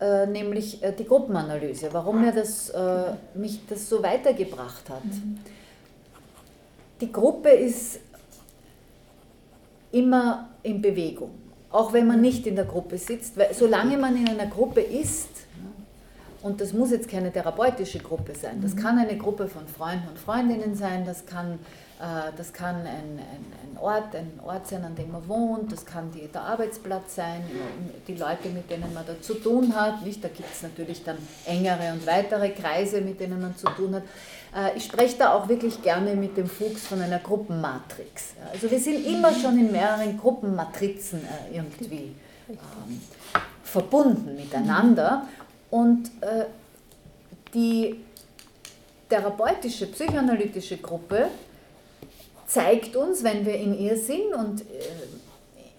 [0.00, 5.04] äh, nämlich äh, die Gruppenanalyse, warum mir das, äh, mich das so weitergebracht hat.
[5.04, 5.38] Mhm.
[7.00, 8.00] Die Gruppe ist
[9.92, 11.30] immer in Bewegung,
[11.70, 15.45] auch wenn man nicht in der Gruppe sitzt, weil solange man in einer Gruppe ist,
[16.46, 18.78] und das muss jetzt keine therapeutische Gruppe sein, das mhm.
[18.78, 21.58] kann eine Gruppe von Freunden und Freundinnen sein, das kann
[21.98, 25.86] äh, das kann ein, ein, ein, Ort, ein Ort sein, an dem man wohnt, das
[25.86, 27.42] kann die, der Arbeitsplatz sein,
[28.06, 30.04] die Leute, mit denen man da zu tun hat.
[30.04, 30.22] Nicht?
[30.22, 34.02] Da gibt es natürlich dann engere und weitere Kreise, mit denen man zu tun hat.
[34.54, 38.34] Äh, ich spreche da auch wirklich gerne mit dem Fuchs von einer Gruppenmatrix.
[38.52, 42.14] Also wir sind immer schon in mehreren Gruppenmatrizen äh, irgendwie
[42.50, 43.00] ähm,
[43.62, 45.26] verbunden miteinander.
[45.70, 46.46] Und äh,
[47.54, 48.00] die
[49.08, 51.28] therapeutische, psychoanalytische Gruppe
[52.46, 54.64] zeigt uns, wenn wir in ihr sind und äh,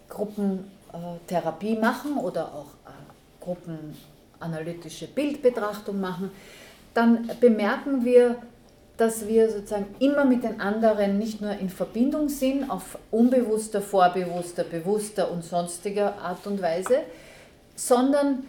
[0.10, 6.32] Gruppentherapie machen oder auch äh, gruppenanalytische Bildbetrachtung machen,
[6.94, 8.38] dann bemerken wir,
[8.98, 14.64] dass wir sozusagen immer mit den anderen nicht nur in Verbindung sind, auf unbewusster, vorbewusster,
[14.64, 17.02] bewusster und sonstiger Art und Weise,
[17.76, 18.44] sondern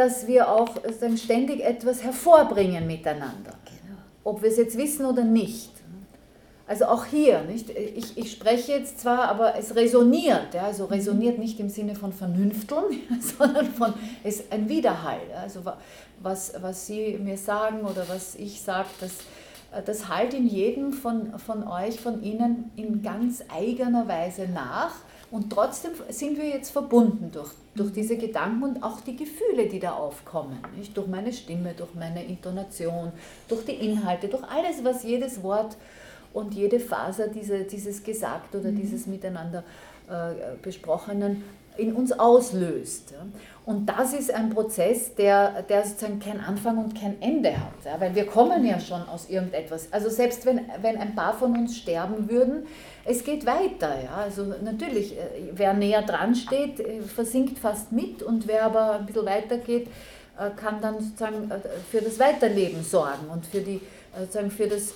[0.00, 0.70] dass wir auch
[1.16, 3.52] ständig etwas hervorbringen miteinander.
[3.66, 3.98] Genau.
[4.24, 5.72] Ob wir es jetzt wissen oder nicht.
[6.66, 7.68] Also auch hier, nicht?
[7.68, 10.62] Ich, ich spreche jetzt zwar, aber es resoniert, ja?
[10.62, 13.00] also resoniert nicht im Sinne von Vernünfteln,
[13.38, 13.92] sondern von,
[14.24, 15.20] es ist ein Widerhall.
[15.30, 15.42] Ja?
[15.42, 15.60] Also
[16.22, 19.18] was, was Sie mir sagen oder was ich sage, das,
[19.84, 24.94] das halt in jedem von, von euch, von Ihnen in ganz eigener Weise nach.
[25.30, 29.78] Und trotzdem sind wir jetzt verbunden durch, durch diese Gedanken und auch die Gefühle, die
[29.78, 30.58] da aufkommen.
[30.76, 30.96] Nicht?
[30.96, 33.12] Durch meine Stimme, durch meine Intonation,
[33.48, 35.76] durch die Inhalte, durch alles, was jedes Wort
[36.32, 38.76] und jede Faser diese, dieses Gesagt oder mhm.
[38.76, 39.62] dieses Miteinander
[40.62, 41.42] besprochenen
[41.76, 43.14] in uns auslöst.
[43.64, 48.00] Und das ist ein Prozess, der, der sozusagen kein Anfang und kein Ende hat, ja,
[48.00, 49.92] weil wir kommen ja schon aus irgendetwas.
[49.92, 52.66] Also selbst wenn, wenn ein paar von uns sterben würden,
[53.04, 54.02] es geht weiter.
[54.02, 54.16] Ja.
[54.24, 59.06] Also natürlich, äh, wer näher dran steht, äh, versinkt fast mit und wer aber ein
[59.06, 59.86] bisschen weiter geht,
[60.38, 61.50] äh, kann dann sozusagen
[61.90, 63.80] für das Weiterleben sorgen und für die,
[64.18, 64.94] sozusagen für das,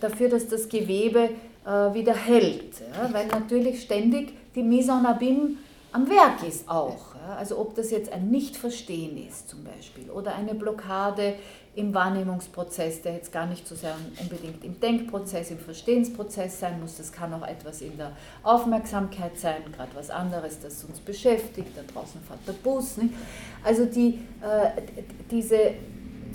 [0.00, 1.30] dafür, dass das Gewebe
[1.64, 2.80] wieder hält.
[2.80, 3.12] Ja.
[3.12, 5.56] Weil natürlich ständig die Mise en Abîme
[5.94, 7.14] am Werk ist auch.
[7.14, 7.36] Ja?
[7.36, 11.34] Also ob das jetzt ein Nichtverstehen ist zum Beispiel oder eine Blockade
[11.76, 16.96] im Wahrnehmungsprozess, der jetzt gar nicht so sehr unbedingt im Denkprozess, im Verstehensprozess sein muss.
[16.96, 21.70] Das kann auch etwas in der Aufmerksamkeit sein, gerade was anderes, das uns beschäftigt.
[21.76, 22.96] Da draußen fährt der Bus.
[22.96, 23.14] Nicht?
[23.64, 24.82] Also die, äh,
[25.30, 25.74] diese,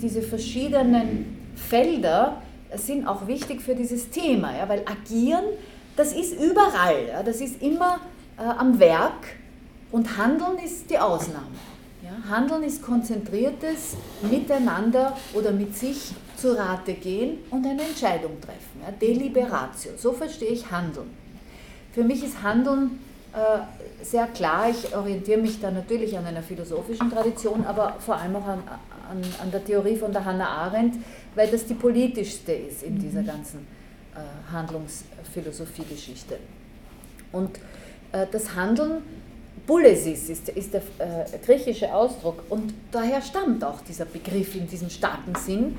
[0.00, 2.42] diese verschiedenen Felder
[2.76, 4.68] sind auch wichtig für dieses Thema, ja?
[4.68, 5.44] weil agieren,
[5.96, 7.08] das ist überall.
[7.08, 7.22] Ja?
[7.22, 8.00] Das ist immer
[8.38, 9.36] äh, am Werk
[9.92, 11.56] Und Handeln ist die Ausnahme.
[12.02, 18.80] Ja, Handeln ist konzentriertes Miteinander oder mit sich zu Rate gehen und eine Entscheidung treffen.
[18.82, 21.10] Ja, Deliberatio, so verstehe ich Handeln.
[21.92, 23.00] Für mich ist Handeln
[23.32, 28.36] äh, sehr klar, ich orientiere mich da natürlich an einer philosophischen Tradition, aber vor allem
[28.36, 28.62] auch an,
[29.10, 30.96] an, an der Theorie von der Hannah Arendt,
[31.34, 33.66] weil das die politischste ist in dieser ganzen
[34.14, 36.38] äh, Handlungsphilosophiegeschichte.
[37.32, 37.58] Und
[38.12, 39.02] äh, das Handeln,
[39.66, 44.90] Bulesis ist, ist der äh, griechische Ausdruck und daher stammt auch dieser Begriff in diesem
[44.90, 45.76] starken Sinn.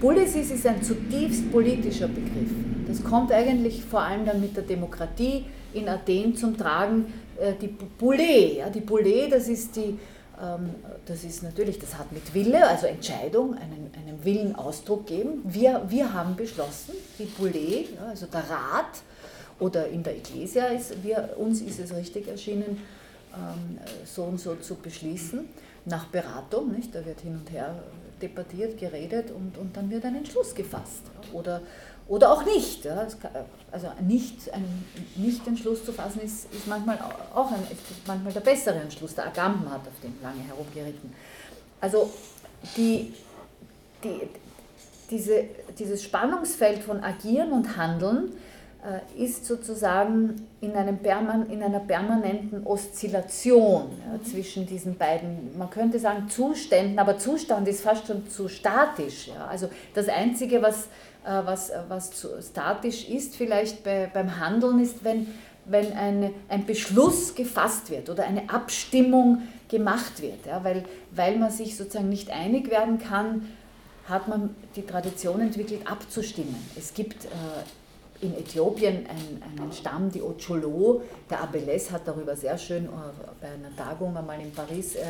[0.00, 2.50] Bulesis ist ein zutiefst politischer Begriff.
[2.86, 7.06] Das kommt eigentlich vor allem dann mit der Demokratie in Athen zum Tragen.
[7.40, 9.98] Äh, die Boule, ja, die Boule, das ist die
[11.06, 15.40] das ist natürlich, das hat mit Wille, also Entscheidung, einen, einem Willen Ausdruck geben.
[15.44, 19.02] Wir, wir haben beschlossen, die Boule, also der Rat,
[19.60, 22.82] oder in der Ecclesia ist, wir, uns ist es richtig erschienen,
[23.32, 25.48] ähm, so und so zu beschließen,
[25.84, 26.94] nach Beratung, nicht?
[26.94, 27.76] da wird hin und her
[28.20, 31.02] debattiert, geredet und, und dann wird ein Entschluss gefasst.
[31.32, 31.60] Oder,
[32.08, 32.84] oder auch nicht.
[32.84, 33.06] Ja.
[33.70, 34.84] Also nicht, ein
[35.16, 36.98] Nicht-Entschluss zu fassen ist, ist manchmal
[37.34, 37.66] auch ein,
[38.06, 39.14] manchmal der bessere Entschluss.
[39.14, 41.12] Der Agamben hat auf den lange herumgeritten.
[41.80, 42.10] Also
[42.76, 43.14] die,
[44.04, 44.20] die,
[45.10, 45.44] diese,
[45.78, 48.32] dieses Spannungsfeld von Agieren und Handeln
[48.84, 54.24] äh, ist sozusagen in, einem Perman in einer permanenten Oszillation ja, mhm.
[54.24, 59.28] zwischen diesen beiden, man könnte sagen Zuständen, aber Zustand ist fast schon zu statisch.
[59.28, 59.46] Ja.
[59.46, 60.88] Also das Einzige, was,
[61.24, 65.28] was, was zu statisch ist vielleicht bei, beim Handeln, ist, wenn,
[65.64, 71.50] wenn eine, ein Beschluss gefasst wird oder eine Abstimmung gemacht wird, ja, weil, weil man
[71.50, 73.48] sich sozusagen nicht einig werden kann,
[74.08, 76.56] hat man die Tradition entwickelt, abzustimmen.
[76.76, 77.28] Es gibt äh,
[78.24, 81.02] in Äthiopien einen, einen Stamm, die Ocholo.
[81.30, 82.88] Der Abeles hat darüber sehr schön äh,
[83.40, 85.02] bei einer Tagung einmal in Paris äh,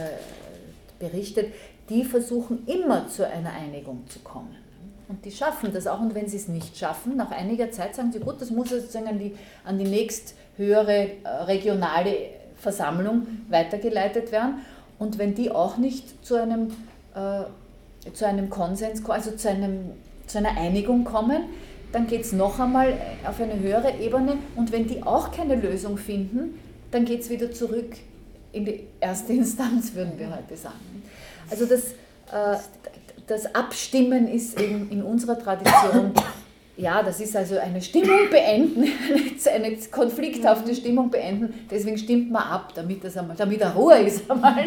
[0.98, 1.52] berichtet.
[1.88, 4.61] Die versuchen immer zu einer Einigung zu kommen.
[5.08, 6.00] Und die schaffen das auch.
[6.00, 9.06] Und wenn sie es nicht schaffen, nach einiger Zeit sagen sie, gut, das muss sozusagen
[9.08, 12.16] an die, an die nächsthöhere äh, regionale
[12.56, 14.60] Versammlung weitergeleitet werden.
[14.98, 16.68] Und wenn die auch nicht zu einem,
[17.14, 19.90] äh, zu einem Konsens, also zu, einem,
[20.26, 21.42] zu einer Einigung kommen,
[21.92, 22.94] dann geht es noch einmal
[23.26, 26.58] auf eine höhere Ebene und wenn die auch keine Lösung finden,
[26.90, 27.96] dann geht es wieder zurück
[28.52, 31.02] in die erste Instanz, würden wir heute sagen.
[31.50, 31.92] Also das,
[32.32, 32.58] äh,
[33.26, 36.12] das Abstimmen ist eben in unserer Tradition,
[36.76, 38.84] ja, das ist also eine Stimmung beenden,
[39.54, 44.22] eine konflikthafte Stimmung beenden, deswegen stimmt man ab, damit, das einmal, damit er Ruhe ist.
[44.30, 44.64] Einmal.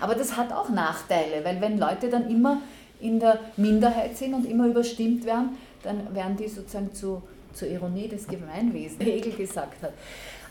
[0.00, 2.60] Aber das hat auch Nachteile, weil wenn Leute dann immer
[3.00, 7.22] in der Minderheit sind und immer überstimmt werden, dann werden die sozusagen zu,
[7.52, 9.92] zur Ironie des Gemeinwesens, wie Hegel gesagt hat.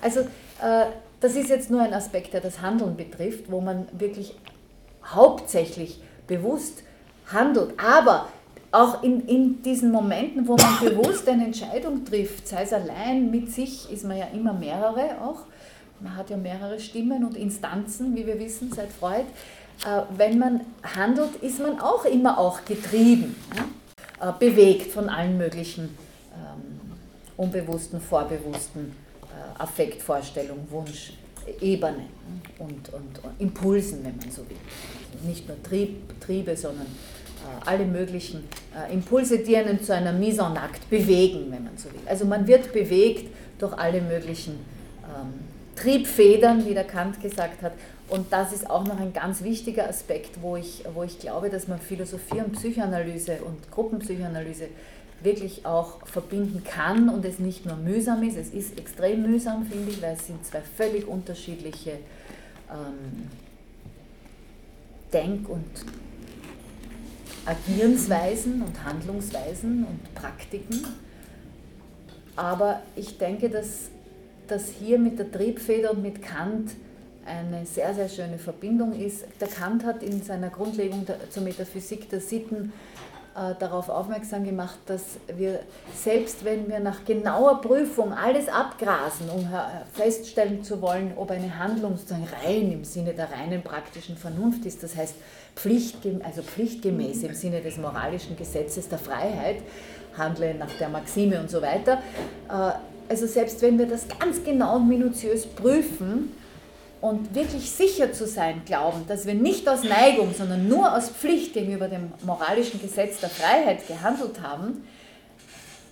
[0.02, 0.86] Also äh,
[1.20, 4.36] das ist jetzt nur ein Aspekt, der das Handeln betrifft, wo man wirklich
[5.06, 6.84] hauptsächlich bewusst
[7.32, 7.80] handelt.
[7.80, 8.30] Aber
[8.72, 13.52] auch in, in diesen Momenten, wo man bewusst eine Entscheidung trifft, sei es allein mit
[13.52, 15.46] sich, ist man ja immer mehrere auch.
[16.00, 19.26] Man hat ja mehrere Stimmen und Instanzen, wie wir wissen, seit Freud.
[19.86, 20.62] Äh, wenn man
[20.96, 23.36] handelt, ist man auch immer auch getrieben.
[24.24, 25.98] Äh, bewegt von allen möglichen
[26.34, 26.80] ähm,
[27.36, 31.14] unbewussten, vorbewussten äh, Affektvorstellungen, Wunsch,
[31.60, 32.08] Ebenen
[32.58, 34.58] und, und, und, Impulsen, wenn man so will.
[35.14, 36.88] Also nicht nur Trieb, Triebe, sondern
[37.66, 38.44] alle möglichen
[38.76, 42.02] äh, Impulse, die einen zu einer Mise en acte bewegen, wenn man so will.
[42.06, 44.54] Also man wird bewegt durch alle möglichen
[45.04, 45.34] ähm,
[45.76, 47.74] Triebfedern, wie der Kant gesagt hat,
[48.10, 51.68] und das ist auch noch ein ganz wichtiger Aspekt, wo ich, wo ich glaube, dass
[51.68, 54.68] man Philosophie und Psychoanalyse und Gruppenpsychoanalyse
[55.24, 58.38] wirklich auch verbinden kann und es nicht nur mühsam ist.
[58.38, 61.92] Es ist extrem mühsam, finde ich, weil es sind zwei völlig unterschiedliche
[62.70, 63.30] ähm,
[65.12, 65.66] Denk- und
[67.46, 70.86] Agierensweisen und Handlungsweisen und Praktiken.
[72.36, 73.90] Aber ich denke, dass,
[74.48, 76.72] dass hier mit der Triebfeder und mit Kant
[77.26, 79.26] eine sehr, sehr schöne Verbindung ist.
[79.40, 82.74] Der Kant hat in seiner Grundlegung zur Metaphysik der Sitten
[83.36, 85.02] äh, darauf aufmerksam gemacht, dass
[85.36, 85.60] wir,
[85.96, 89.48] selbst wenn wir nach genauer Prüfung alles abgrasen, um
[89.94, 94.84] feststellen zu wollen, ob eine Handlung sozusagen rein im Sinne der reinen praktischen Vernunft ist,
[94.84, 95.16] das heißt
[95.56, 99.58] pflichtgem also pflichtgemäß im Sinne des moralischen Gesetzes der Freiheit,
[100.18, 102.00] handle nach der Maxime und so weiter,
[102.50, 102.72] äh,
[103.10, 106.32] also selbst wenn wir das ganz genau und minutiös prüfen,
[107.04, 111.54] und wirklich sicher zu sein glauben, dass wir nicht aus Neigung, sondern nur aus Pflicht
[111.54, 114.88] gegenüber dem moralischen Gesetz der Freiheit gehandelt haben,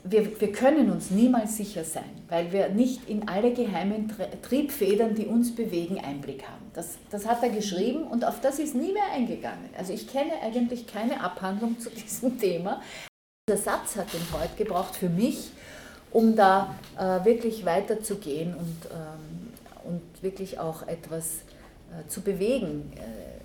[0.05, 4.09] wir, wir können uns niemals sicher sein, weil wir nicht in alle geheimen
[4.41, 6.72] Triebfedern, die uns bewegen, Einblick haben.
[6.74, 9.70] Das, das hat er geschrieben und auf das ist nie mehr eingegangen.
[9.78, 12.82] Also ich kenne eigentlich keine Abhandlung zu diesem Thema.
[13.49, 15.49] Der Satz hat den Freud gebraucht für mich,
[16.12, 19.30] um da äh, wirklich weiterzugehen und, ähm,
[19.84, 21.41] und wirklich auch etwas
[21.91, 22.99] äh, zu bewegen, äh,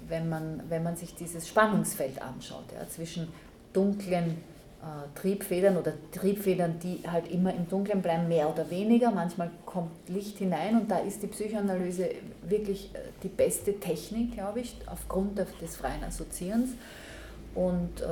[0.08, 3.28] wenn, man, wenn man sich dieses Spannungsfeld anschaut ja, zwischen
[3.72, 4.36] dunklen
[4.82, 9.10] äh, Triebfedern oder Triebfedern, die halt immer im Dunkeln bleiben, mehr oder weniger.
[9.10, 12.10] Manchmal kommt Licht hinein und da ist die Psychoanalyse
[12.42, 16.70] wirklich äh, die beste Technik, glaube ich, aufgrund des freien Assoziierens
[17.56, 18.04] und, äh,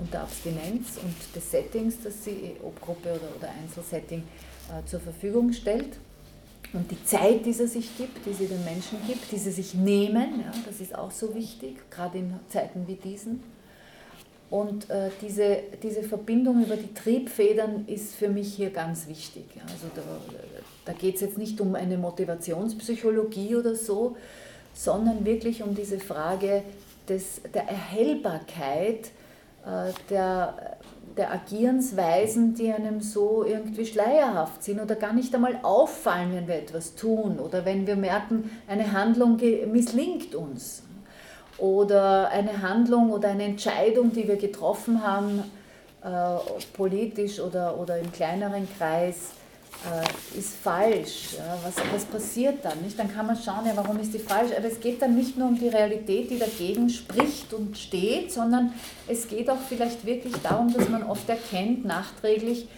[0.00, 4.22] und der Abstinenz und des Settings, das sie, ob Gruppe oder, oder Einzelsetting,
[4.70, 5.98] äh, zur Verfügung stellt.
[6.72, 9.74] Und die Zeit, die sie sich gibt, die sie den Menschen gibt, die sie sich
[9.74, 13.42] nehmen, ja, das ist auch so wichtig, gerade in Zeiten wie diesen.
[14.48, 19.44] Und äh, diese, diese Verbindung über die Triebfedern ist für mich hier ganz wichtig.
[19.56, 19.62] Ja.
[19.62, 20.02] Also da,
[20.84, 24.16] da geht es jetzt nicht um eine Motivationspsychologie oder so,
[24.74, 26.62] sondern wirklich um diese Frage
[27.08, 29.10] des, der Erhellbarkeit
[29.64, 30.76] äh, der,
[31.16, 36.56] der Agierensweisen, die einem so irgendwie schleierhaft sind oder gar nicht einmal auffallen, wenn wir
[36.56, 39.38] etwas tun oder wenn wir merken, eine Handlung
[39.70, 40.82] misslingt uns
[41.58, 45.44] oder eine Handlung oder eine Entscheidung, die wir getroffen haben,
[46.02, 46.38] äh,
[46.72, 49.32] politisch oder, oder im kleineren Kreis,
[49.84, 51.34] äh, ist falsch.
[51.38, 52.80] Ja, was, was passiert dann?
[52.82, 52.98] Nicht?
[52.98, 54.52] Dann kann man schauen, ja, warum ist die falsch?
[54.56, 58.72] Aber es geht dann nicht nur um die Realität, die dagegen spricht und steht, sondern
[59.08, 62.68] es geht auch vielleicht wirklich darum, dass man oft erkennt, nachträglich,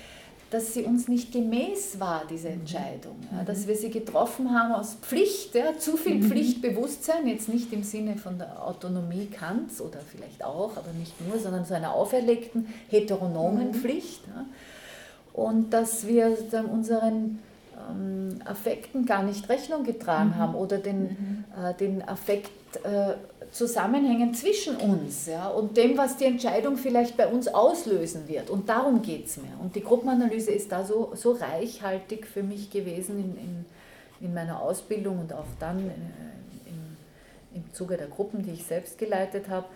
[0.54, 2.60] dass sie uns nicht gemäß war, diese mhm.
[2.60, 3.16] Entscheidung.
[3.32, 3.68] Ja, dass mhm.
[3.68, 6.30] wir sie getroffen haben aus Pflicht, ja, zu viel mhm.
[6.30, 11.38] Pflichtbewusstsein, jetzt nicht im Sinne von der Autonomie Kants oder vielleicht auch, aber nicht nur,
[11.38, 14.20] sondern so einer auferlegten heteronomen Pflicht.
[14.28, 14.44] Ja.
[15.34, 16.38] Und dass wir
[16.72, 17.40] unseren
[17.90, 20.36] ähm, Affekten gar nicht Rechnung getragen mhm.
[20.36, 21.44] haben oder den, mhm.
[21.62, 22.50] äh, den Affekt
[22.84, 23.14] äh,
[23.50, 28.50] Zusammenhängen zwischen uns ja, und dem, was die Entscheidung vielleicht bei uns auslösen wird.
[28.50, 29.52] Und darum geht es mir.
[29.62, 33.64] Und die Gruppenanalyse ist da so, so reichhaltig für mich gewesen in, in,
[34.20, 35.92] in meiner Ausbildung und auch dann äh,
[36.66, 39.66] im, im Zuge der Gruppen, die ich selbst geleitet habe,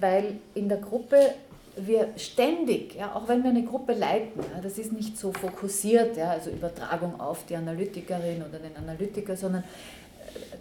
[0.00, 1.34] weil in der Gruppe
[1.76, 6.16] wir ständig, ja, auch wenn wir eine Gruppe leiten, ja, das ist nicht so fokussiert,
[6.16, 9.64] ja, also Übertragung auf die Analytikerin oder den Analytiker, sondern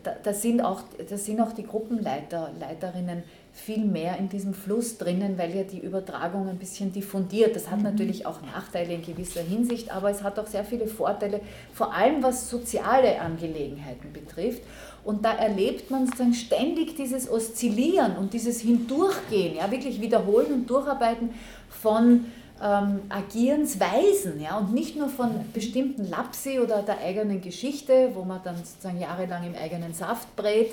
[0.03, 4.97] da, da, sind auch, da sind auch die Gruppenleiter, Leiterinnen viel mehr in diesem Fluss
[4.97, 7.55] drinnen, weil ja die Übertragung ein bisschen diffundiert.
[7.55, 7.83] Das hat mhm.
[7.83, 11.39] natürlich auch Nachteile in gewisser Hinsicht, aber es hat auch sehr viele Vorteile,
[11.71, 14.63] vor allem was soziale Angelegenheiten betrifft.
[15.03, 20.69] Und da erlebt man sozusagen ständig dieses Oszillieren und dieses Hindurchgehen, ja, wirklich wiederholen und
[20.69, 21.31] durcharbeiten
[21.69, 22.25] von
[22.63, 28.39] ähm, Agierensweisen ja, und nicht nur von bestimmten Lapsi oder der eigenen Geschichte, wo man
[28.43, 30.71] dann sozusagen jahrelang im eigenen Saft brät,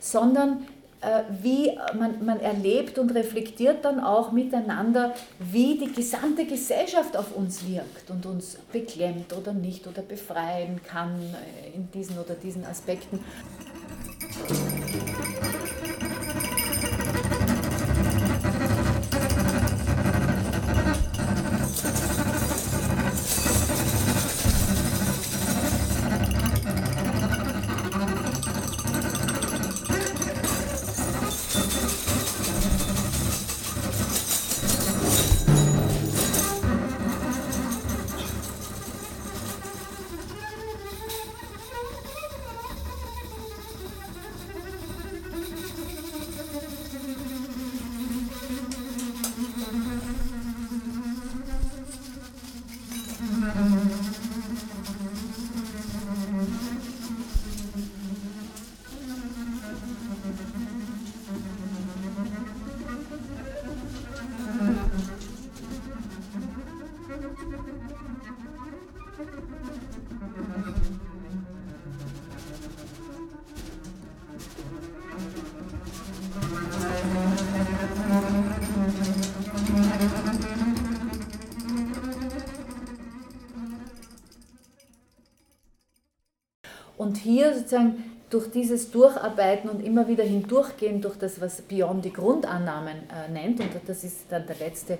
[0.00, 0.66] sondern
[1.02, 7.36] äh, wie man, man erlebt und reflektiert dann auch miteinander, wie die gesamte Gesellschaft auf
[7.36, 12.64] uns wirkt und uns beklemmt oder nicht oder befreien kann äh, in diesen oder diesen
[12.64, 13.20] Aspekten.
[14.38, 15.65] Thank you.
[87.46, 92.96] Hier sozusagen durch dieses Durcharbeiten und immer wieder hindurchgehen durch das, was Beyond die Grundannahmen
[92.96, 94.98] äh, nennt, und das ist dann der letzte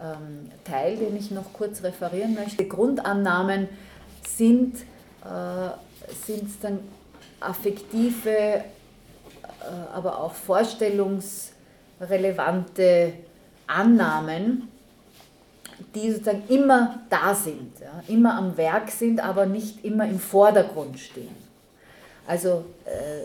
[0.00, 2.62] ähm, Teil, den ich noch kurz referieren möchte.
[2.62, 3.68] Die Grundannahmen
[4.24, 4.76] sind,
[5.24, 5.70] äh,
[6.24, 6.78] sind dann
[7.40, 8.62] affektive, äh,
[9.92, 13.14] aber auch vorstellungsrelevante
[13.66, 14.68] Annahmen,
[15.96, 21.00] die sozusagen immer da sind, ja, immer am Werk sind, aber nicht immer im Vordergrund
[21.00, 21.47] stehen.
[22.28, 23.24] Also äh,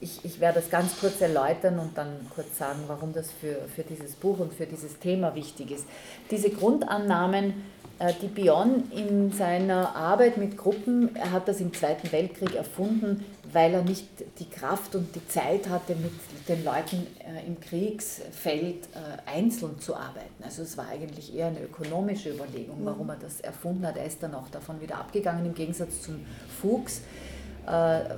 [0.00, 3.82] ich, ich werde das ganz kurz erläutern und dann kurz sagen, warum das für, für
[3.82, 5.86] dieses Buch und für dieses Thema wichtig ist.
[6.30, 7.54] Diese Grundannahmen
[7.98, 13.24] äh, die Bion in seiner Arbeit mit Gruppen, er hat das im Zweiten Weltkrieg erfunden,
[13.52, 14.08] weil er nicht
[14.38, 16.12] die Kraft und die Zeit hatte, mit
[16.48, 20.42] den Leuten äh, im Kriegsfeld äh, einzeln zu arbeiten.
[20.42, 23.96] Also es war eigentlich eher eine ökonomische Überlegung, warum er das erfunden hat.
[23.96, 26.24] Er ist dann auch davon wieder abgegangen, im Gegensatz zum
[26.60, 27.02] Fuchs,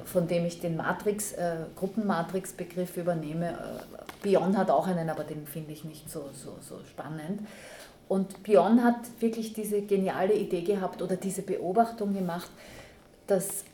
[0.07, 1.35] von dem ich den Matrix,
[1.77, 3.59] Gruppenmatrix-Begriff übernehme.
[4.23, 7.41] Bion hat auch einen, aber den finde ich nicht so, so, so spannend.
[8.09, 12.51] Und Björn hat wirklich diese geniale Idee gehabt oder diese Beobachtung gemacht,
[13.27, 13.65] dass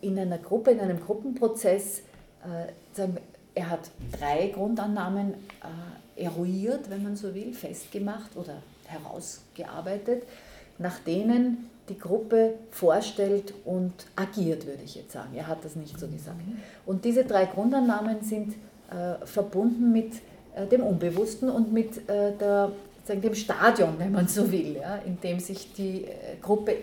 [0.00, 2.00] in einer Gruppe, in einem Gruppenprozess,
[2.44, 3.08] äh,
[3.54, 5.34] er hat drei Grundannahmen
[6.16, 10.24] äh, eruiert, wenn man so will, festgemacht oder herausgearbeitet,
[10.78, 15.34] nach denen die Gruppe vorstellt und agiert, würde ich jetzt sagen.
[15.34, 16.40] Er hat das nicht so gesagt.
[16.86, 18.54] Und diese drei Grundannahmen sind
[18.90, 20.14] äh, verbunden mit
[20.54, 22.72] äh, dem Unbewussten und mit äh, der
[23.10, 26.76] sagen, dem Stadion, wenn man so will, ja, in dem sich die äh, Gruppe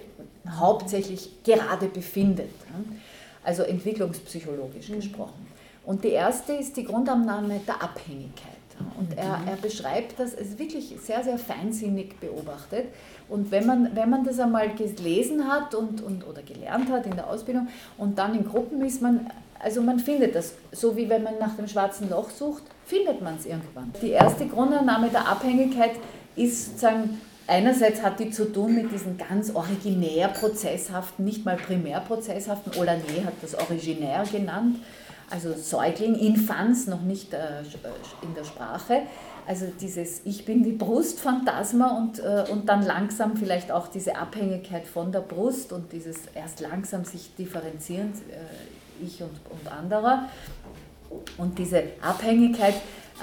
[0.50, 2.50] hauptsächlich gerade befindet.
[2.70, 2.96] Ja.
[3.44, 4.96] Also entwicklungspsychologisch mhm.
[4.96, 5.48] gesprochen.
[5.86, 8.57] Und die erste ist die Grundannahme der Abhängigkeit.
[8.98, 9.48] Und er, mhm.
[9.48, 12.86] er beschreibt das, es ist wirklich sehr, sehr feinsinnig beobachtet.
[13.30, 17.16] Und wenn man, wenn man das einmal gelesen hat und, und, oder gelernt hat in
[17.16, 17.68] der Ausbildung
[17.98, 21.56] und dann in Gruppen ist, man, also man findet das, so wie wenn man nach
[21.56, 23.92] dem schwarzen Loch sucht, findet man es irgendwann.
[24.02, 25.92] Die erste Grundannahme der Abhängigkeit
[26.36, 32.00] ist sozusagen, einerseits hat die zu tun mit diesen ganz originär prozesshaften, nicht mal primär
[32.02, 34.78] prozesshaften, Olanier hat das originär genannt,
[35.30, 37.62] also Säugling, Infanz, noch nicht äh,
[38.22, 39.02] in der Sprache.
[39.46, 44.86] Also dieses Ich bin die Brust-Phantasma und, äh, und dann langsam vielleicht auch diese Abhängigkeit
[44.86, 50.30] von der Brust und dieses erst langsam sich differenzieren, äh, ich und, und anderer.
[51.38, 52.76] Und diese Abhängigkeit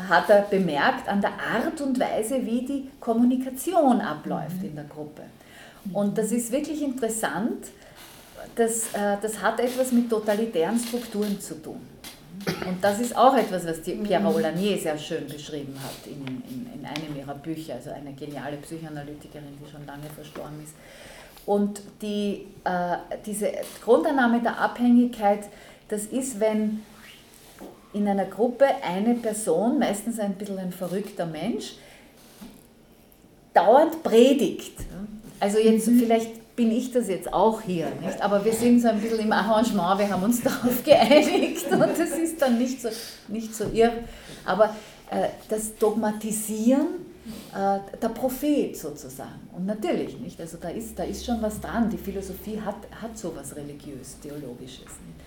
[0.09, 5.23] hat er bemerkt an der Art und Weise, wie die Kommunikation abläuft in der Gruppe.
[5.93, 7.67] Und das ist wirklich interessant.
[8.55, 11.81] Das, äh, das hat etwas mit totalitären Strukturen zu tun.
[12.67, 16.67] Und das ist auch etwas, was die Pierre Olanier sehr schön beschrieben hat in, in,
[16.75, 20.75] in einem ihrer Bücher, also eine geniale Psychoanalytikerin, die schon lange verstorben ist.
[21.47, 25.45] Und die, äh, diese Grundannahme der Abhängigkeit,
[25.89, 26.83] das ist, wenn
[27.93, 31.75] in einer Gruppe eine Person, meistens ein bisschen ein verrückter Mensch,
[33.53, 34.79] dauernd predigt.
[35.39, 36.01] Also jetzt mhm.
[36.01, 38.21] vielleicht bin ich das jetzt auch hier, nicht?
[38.23, 42.11] aber wir sind so ein bisschen im Arrangement, wir haben uns darauf geeinigt und das
[42.11, 42.89] ist dann nicht so,
[43.29, 43.93] nicht so irr.
[44.45, 44.77] Aber
[45.11, 46.87] äh, das Dogmatisieren,
[47.53, 49.49] äh, der Prophet sozusagen.
[49.57, 50.41] Und natürlich, nicht?
[50.41, 51.91] Also da ist, da ist schon was dran.
[51.91, 54.81] Die Philosophie hat, hat so was religiös-theologisches.
[54.81, 55.25] Nicht?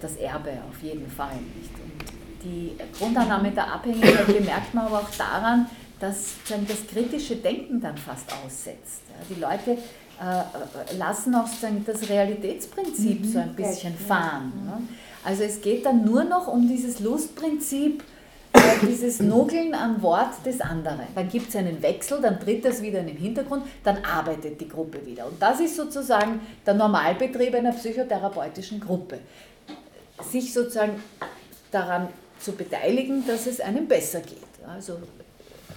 [0.00, 1.70] das Erbe auf jeden Fall nicht.
[1.74, 5.66] Und die Grundannahme der Abhängigkeit bemerkt man aber auch daran,
[5.98, 9.02] dass das kritische Denken dann fast aussetzt.
[9.30, 9.76] Die Leute äh,
[10.98, 11.48] lassen auch
[11.84, 14.52] das Realitätsprinzip mhm, so ein bisschen fahren.
[15.24, 18.02] Also es geht dann nur noch um dieses Lustprinzip,
[18.52, 21.00] äh, dieses Nugeln am Wort des anderen.
[21.14, 24.68] Dann gibt es einen Wechsel, dann tritt das wieder in den Hintergrund, dann arbeitet die
[24.68, 25.26] Gruppe wieder.
[25.26, 29.18] Und das ist sozusagen der Normalbetrieb einer psychotherapeutischen Gruppe
[30.30, 31.02] sich sozusagen
[31.70, 32.08] daran
[32.38, 34.38] zu beteiligen, dass es einem besser geht.
[34.66, 34.98] Also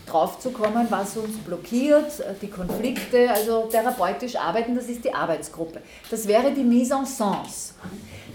[0.10, 5.14] drauf zu kommen, was uns blockiert, äh, die Konflikte, also therapeutisch arbeiten, das ist die
[5.14, 5.82] Arbeitsgruppe.
[6.10, 7.76] Das wäre die Mise en Sens.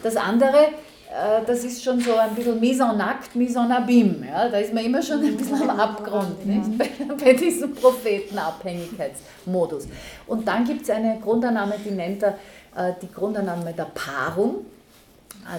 [0.03, 4.27] Das andere, äh, das ist schon so ein bisschen Mise en Acte, Mise en Abîme.
[4.27, 4.49] Ja?
[4.49, 6.79] Da ist man immer schon ein bisschen am Abgrund nicht?
[6.79, 6.89] Bei,
[7.23, 9.89] bei diesem Prophetenabhängigkeitsmodus.
[10.27, 12.39] Und dann gibt es eine Grundannahme, die nennt er
[12.77, 14.67] äh, die Grundannahme der Paarung.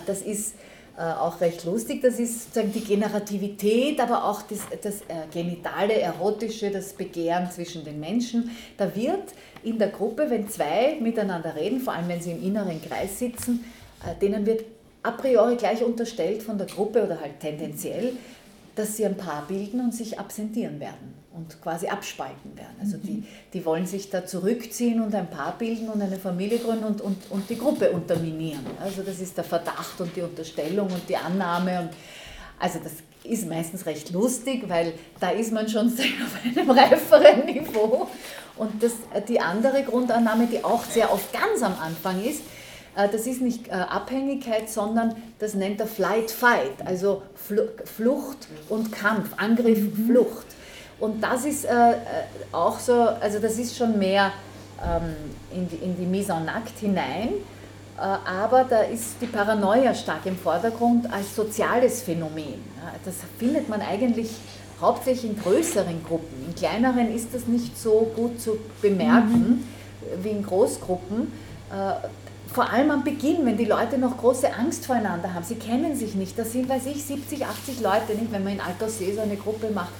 [0.07, 0.55] Das ist
[1.01, 2.01] auch recht lustig.
[2.01, 7.83] Das ist sozusagen die Generativität, aber auch das, das äh, genitale, erotische, das Begehren zwischen
[7.83, 8.51] den Menschen.
[8.77, 9.33] Da wird
[9.63, 13.65] in der Gruppe, wenn zwei miteinander reden, vor allem wenn sie im inneren Kreis sitzen,
[14.05, 14.63] äh, denen wird
[15.03, 18.13] a priori gleich unterstellt von der Gruppe oder halt tendenziell,
[18.75, 22.75] dass sie ein Paar bilden und sich absentieren werden und quasi abspalten werden.
[22.79, 23.27] Also die, mhm.
[23.53, 27.17] die wollen sich da zurückziehen und ein Paar bilden und eine Familie gründen und, und,
[27.29, 28.65] und die Gruppe unterminieren.
[28.81, 31.81] Also das ist der Verdacht und die Unterstellung und die Annahme.
[31.81, 31.89] Und,
[32.59, 38.07] also das ist meistens recht lustig, weil da ist man schon auf einem reiferen Niveau.
[38.55, 38.93] Und das,
[39.27, 42.41] die andere Grundannahme, die auch sehr oft ganz am Anfang ist,
[42.95, 49.31] äh, das ist nicht äh, Abhängigkeit, sondern das nennt er Flight-Fight, also Flucht und Kampf,
[49.37, 50.07] Angriff, mhm.
[50.07, 50.45] Flucht.
[50.99, 51.95] Und das ist äh, äh,
[52.51, 54.31] auch so, also das ist schon mehr
[54.83, 55.15] ähm,
[55.53, 57.29] in, die, in die Mise en Acte hinein,
[57.97, 62.75] äh, aber da ist die Paranoia stark im Vordergrund als soziales Phänomen.
[63.03, 64.31] Das findet man eigentlich
[64.79, 66.45] hauptsächlich in größeren Gruppen.
[66.47, 69.65] In kleineren ist das nicht so gut zu bemerken
[70.11, 70.23] mhm.
[70.23, 71.31] wie in Großgruppen.
[71.71, 72.07] Äh,
[72.53, 75.43] vor allem am Beginn, wenn die Leute noch große Angst voreinander haben.
[75.43, 76.39] Sie kennen sich nicht.
[76.39, 78.31] Da sind, weiß ich, 70, 80 Leute, nicht?
[78.31, 79.91] wenn man in Alterssee so eine Gruppe macht.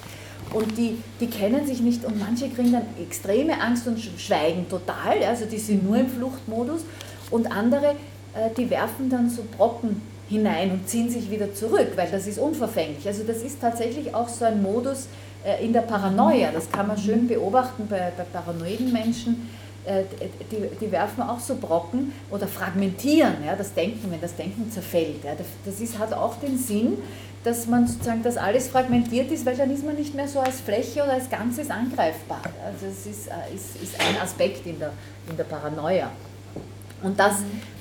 [0.52, 5.22] Und die, die kennen sich nicht und manche kriegen dann extreme Angst und schweigen total.
[5.28, 6.82] Also die sind nur im Fluchtmodus.
[7.30, 7.96] Und andere,
[8.34, 12.38] äh, die werfen dann so Brocken hinein und ziehen sich wieder zurück, weil das ist
[12.38, 13.06] unverfänglich.
[13.06, 15.08] Also das ist tatsächlich auch so ein Modus
[15.44, 16.50] äh, in der Paranoia.
[16.52, 19.48] Das kann man schön beobachten bei, bei paranoiden Menschen.
[19.86, 20.02] Äh,
[20.50, 25.22] die, die werfen auch so Brocken oder fragmentieren ja, das Denken, wenn das Denken zerfällt.
[25.24, 25.32] Ja.
[25.64, 26.98] Das ist, hat auch den Sinn,
[27.46, 30.60] dass man sozusagen, dass alles fragmentiert ist, weil dann ist man nicht mehr so als
[30.60, 32.40] Fläche oder als Ganzes angreifbar.
[32.64, 34.90] Also es ist, ist, ist ein Aspekt in der,
[35.30, 36.10] in der Paranoia.
[37.04, 37.36] Und das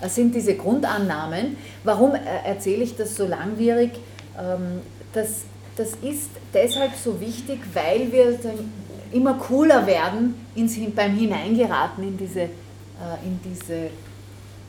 [0.08, 1.58] sind diese Grundannahmen.
[1.84, 3.94] Warum erzähle ich das so langwierig?
[4.38, 4.82] Ähm,
[5.14, 5.46] das,
[5.76, 8.38] das ist deshalb so wichtig, weil wir
[9.12, 12.50] immer cooler werden ins, beim Hineingeraten in diese, äh,
[13.24, 13.90] in diese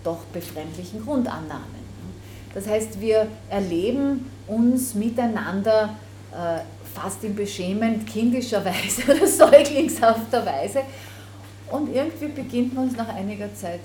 [0.03, 1.85] doch befremdlichen Grundannahmen.
[2.55, 5.97] Das heißt, wir erleben uns miteinander
[6.33, 6.61] äh,
[6.95, 10.81] fast in beschämend kindischer Weise oder säuglingshafter Weise
[11.71, 13.81] und irgendwie beginnt man uns nach einiger Zeit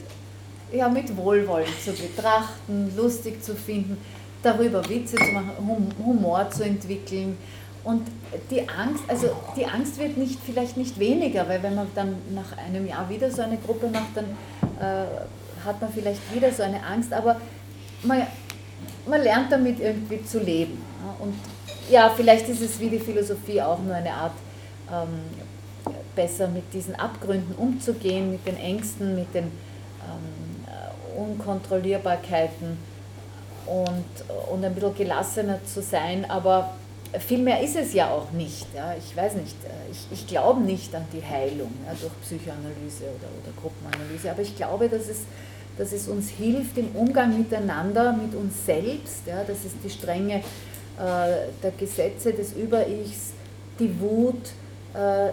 [0.71, 3.97] ja, mit Wohlwollen zu betrachten, lustig zu finden,
[4.43, 5.51] darüber Witze zu machen,
[6.05, 7.37] Humor zu entwickeln.
[7.83, 8.07] Und
[8.51, 12.57] die Angst, also die Angst wird nicht, vielleicht nicht weniger, weil wenn man dann nach
[12.57, 14.25] einem Jahr wieder so eine Gruppe macht, dann
[14.79, 15.05] äh,
[15.65, 17.41] hat man vielleicht wieder so eine Angst, aber
[18.03, 18.21] man,
[19.07, 20.81] man lernt damit irgendwie zu leben.
[21.19, 21.33] Und
[21.89, 24.33] ja, vielleicht ist es wie die Philosophie auch nur eine Art,
[24.91, 25.21] ähm,
[26.15, 30.65] besser mit diesen Abgründen umzugehen, mit den Ängsten, mit den ähm,
[31.17, 32.77] Unkontrollierbarkeiten
[33.65, 36.73] und, und ein bisschen gelassener zu sein, aber
[37.19, 38.67] viel mehr ist es ja auch nicht.
[38.75, 38.93] Ja.
[38.97, 39.55] Ich weiß nicht,
[39.91, 44.55] ich, ich glaube nicht an die Heilung ja, durch Psychoanalyse oder, oder Gruppenanalyse, aber ich
[44.55, 45.21] glaube, dass es,
[45.81, 50.35] dass es uns hilft im Umgang miteinander, mit uns selbst, ja, dass es die Strenge
[50.35, 50.41] äh,
[51.63, 53.31] der Gesetze des Über-Ichs,
[53.79, 54.51] die Wut,
[54.93, 55.31] äh,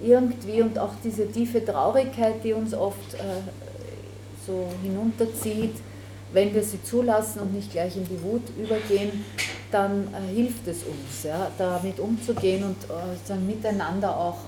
[0.00, 3.18] irgendwie und auch diese tiefe Traurigkeit, die uns oft äh,
[4.46, 5.74] so hinunterzieht,
[6.32, 9.24] wenn wir sie zulassen und nicht gleich in die Wut übergehen,
[9.72, 14.38] dann äh, hilft es uns, ja, damit umzugehen und äh, miteinander auch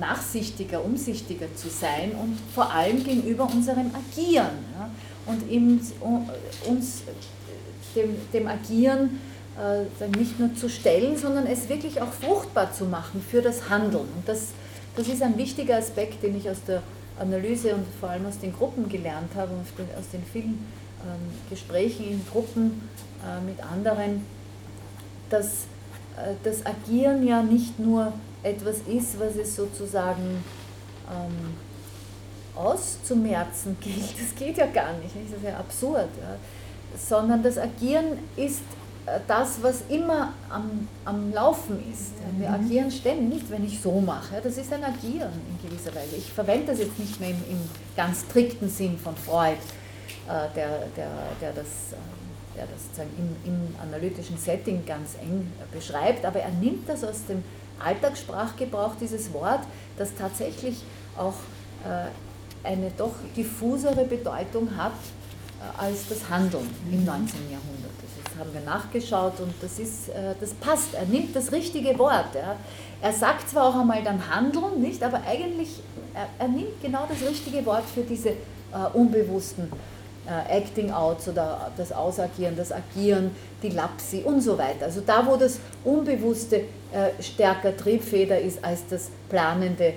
[0.00, 4.58] nachsichtiger, umsichtiger zu sein und vor allem gegenüber unserem Agieren.
[4.78, 4.90] Ja,
[5.26, 5.80] und im,
[6.66, 7.02] uns
[7.94, 9.20] dem, dem Agieren
[9.56, 14.08] äh, nicht nur zu stellen, sondern es wirklich auch fruchtbar zu machen für das Handeln.
[14.16, 14.48] Und das,
[14.96, 16.82] das ist ein wichtiger Aspekt, den ich aus der
[17.18, 19.62] Analyse und vor allem aus den Gruppen gelernt habe und
[19.98, 20.66] aus den vielen
[21.04, 22.88] ähm, Gesprächen in Gruppen
[23.22, 24.26] äh, mit anderen,
[25.30, 25.66] dass
[26.16, 28.12] äh, das Agieren ja nicht nur
[28.44, 30.44] etwas ist, was es sozusagen
[31.10, 31.54] ähm,
[32.54, 34.14] auszumerzen gilt.
[34.18, 36.08] Das geht ja gar nicht, das ist ja absurd.
[36.20, 36.36] Ja.
[36.96, 38.62] Sondern das Agieren ist
[39.26, 42.12] das, was immer am, am Laufen ist.
[42.38, 42.54] Wir mhm.
[42.54, 44.40] agieren ständig, nicht wenn ich so mache.
[44.42, 46.16] Das ist ein Agieren in gewisser Weise.
[46.16, 47.60] Ich verwende das jetzt nicht mehr im, im
[47.96, 49.58] ganz strikten Sinn von Freud,
[50.26, 56.24] äh, der, der, der das, äh, der das im, im analytischen Setting ganz eng beschreibt,
[56.24, 57.42] aber er nimmt das aus dem
[57.78, 59.60] Alltagssprachgebrauch, dieses Wort,
[59.98, 60.82] das tatsächlich
[61.16, 61.34] auch
[61.84, 64.92] äh, eine doch diffusere Bedeutung hat
[65.78, 67.50] als das Handeln im 19.
[67.50, 67.94] Jahrhundert
[68.38, 70.94] haben wir nachgeschaut und das, ist, äh, das passt.
[70.94, 72.34] Er nimmt das richtige Wort.
[72.34, 72.56] Ja.
[73.00, 75.80] Er sagt zwar auch einmal dann handeln, nicht, aber eigentlich,
[76.14, 78.34] er, er nimmt genau das richtige Wort für diese äh,
[78.92, 79.70] unbewussten
[80.26, 83.30] äh, Acting Outs oder das Ausagieren, das Agieren,
[83.62, 84.86] die Lapsi und so weiter.
[84.86, 86.56] Also da, wo das Unbewusste
[86.92, 89.94] äh, stärker Triebfeder ist als das planende, äh,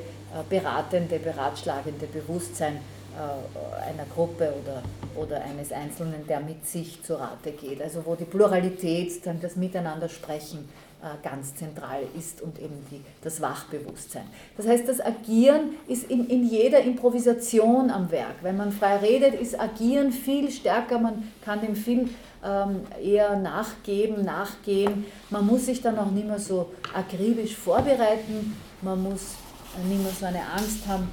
[0.50, 2.76] beratende, beratschlagende Bewusstsein
[3.18, 4.84] äh, einer Gruppe oder,
[5.16, 7.82] oder eines Einzelnen, der mit sich zu Rate geht.
[7.82, 10.87] Also wo die Pluralität, dann das Miteinandersprechen äh,
[11.24, 14.24] ganz zentral ist und eben die, das Wachbewusstsein.
[14.56, 18.36] Das heißt, das Agieren ist in, in jeder Improvisation am Werk.
[18.42, 22.10] Wenn man frei redet, ist Agieren viel stärker, man kann dem viel
[22.44, 25.06] ähm, eher nachgeben, nachgehen.
[25.30, 29.36] Man muss sich dann auch nicht mehr so akribisch vorbereiten, man muss
[29.88, 31.10] nicht mehr so eine Angst haben,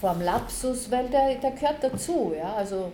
[0.00, 2.32] vorm Lapsus, weil der, der gehört dazu.
[2.36, 2.54] Ja?
[2.54, 2.92] Also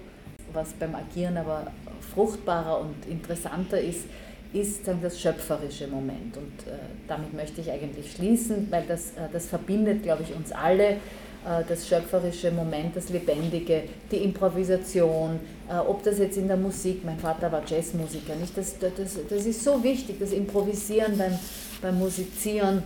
[0.52, 1.66] was beim Agieren aber
[2.14, 4.04] fruchtbarer und interessanter ist,
[4.52, 6.36] ist dann das schöpferische Moment.
[6.36, 6.76] Und äh,
[7.06, 10.96] damit möchte ich eigentlich schließen, weil das, äh, das verbindet, glaube ich, uns alle.
[11.44, 17.04] Äh, das schöpferische Moment, das Lebendige, die Improvisation, äh, ob das jetzt in der Musik,
[17.04, 18.56] mein Vater war Jazzmusiker, nicht?
[18.56, 18.92] Das, das,
[19.28, 21.38] das ist so wichtig, das Improvisieren beim,
[21.80, 22.82] beim Musizieren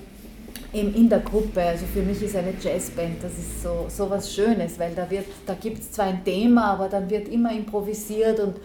[0.73, 1.62] in der Gruppe.
[1.62, 5.07] Also für mich ist eine Jazzband, das ist so, so was Schönes, weil da,
[5.47, 8.57] da gibt es zwar ein Thema, aber dann wird immer improvisiert und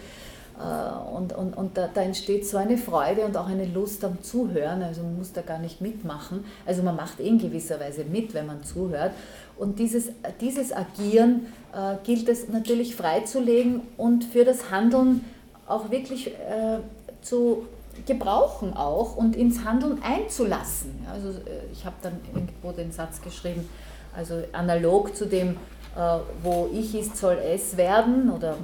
[1.16, 4.84] und, und, und da, da, entsteht so eine Freude und auch eine Lust am Zuhören.
[4.84, 6.44] Also man muss da gar nicht mitmachen.
[6.66, 9.12] Also man macht in gewisser Weise mit, wenn man zuhört.
[9.58, 10.10] Und dieses,
[10.42, 15.24] dieses Agieren äh, gilt es natürlich freizulegen und für das Handeln
[15.68, 16.80] auch wirklich äh,
[17.22, 17.68] zu
[18.06, 21.06] gebrauchen auch und ins Handeln einzulassen.
[21.12, 23.68] Also äh, ich habe dann irgendwo den Satz geschrieben,
[24.16, 25.58] also analog zu dem,
[25.96, 28.56] äh, wo ich ist, soll es werden oder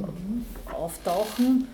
[0.73, 1.67] auftauchen,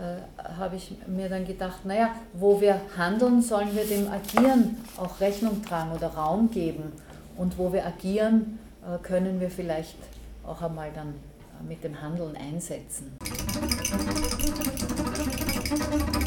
[0.00, 0.16] äh,
[0.58, 5.62] habe ich mir dann gedacht, naja, wo wir handeln, sollen wir dem Agieren auch Rechnung
[5.62, 6.92] tragen oder Raum geben.
[7.36, 9.98] Und wo wir agieren, äh, können wir vielleicht
[10.46, 11.14] auch einmal dann
[11.68, 13.18] mit dem Handeln einsetzen.
[15.70, 16.19] Musik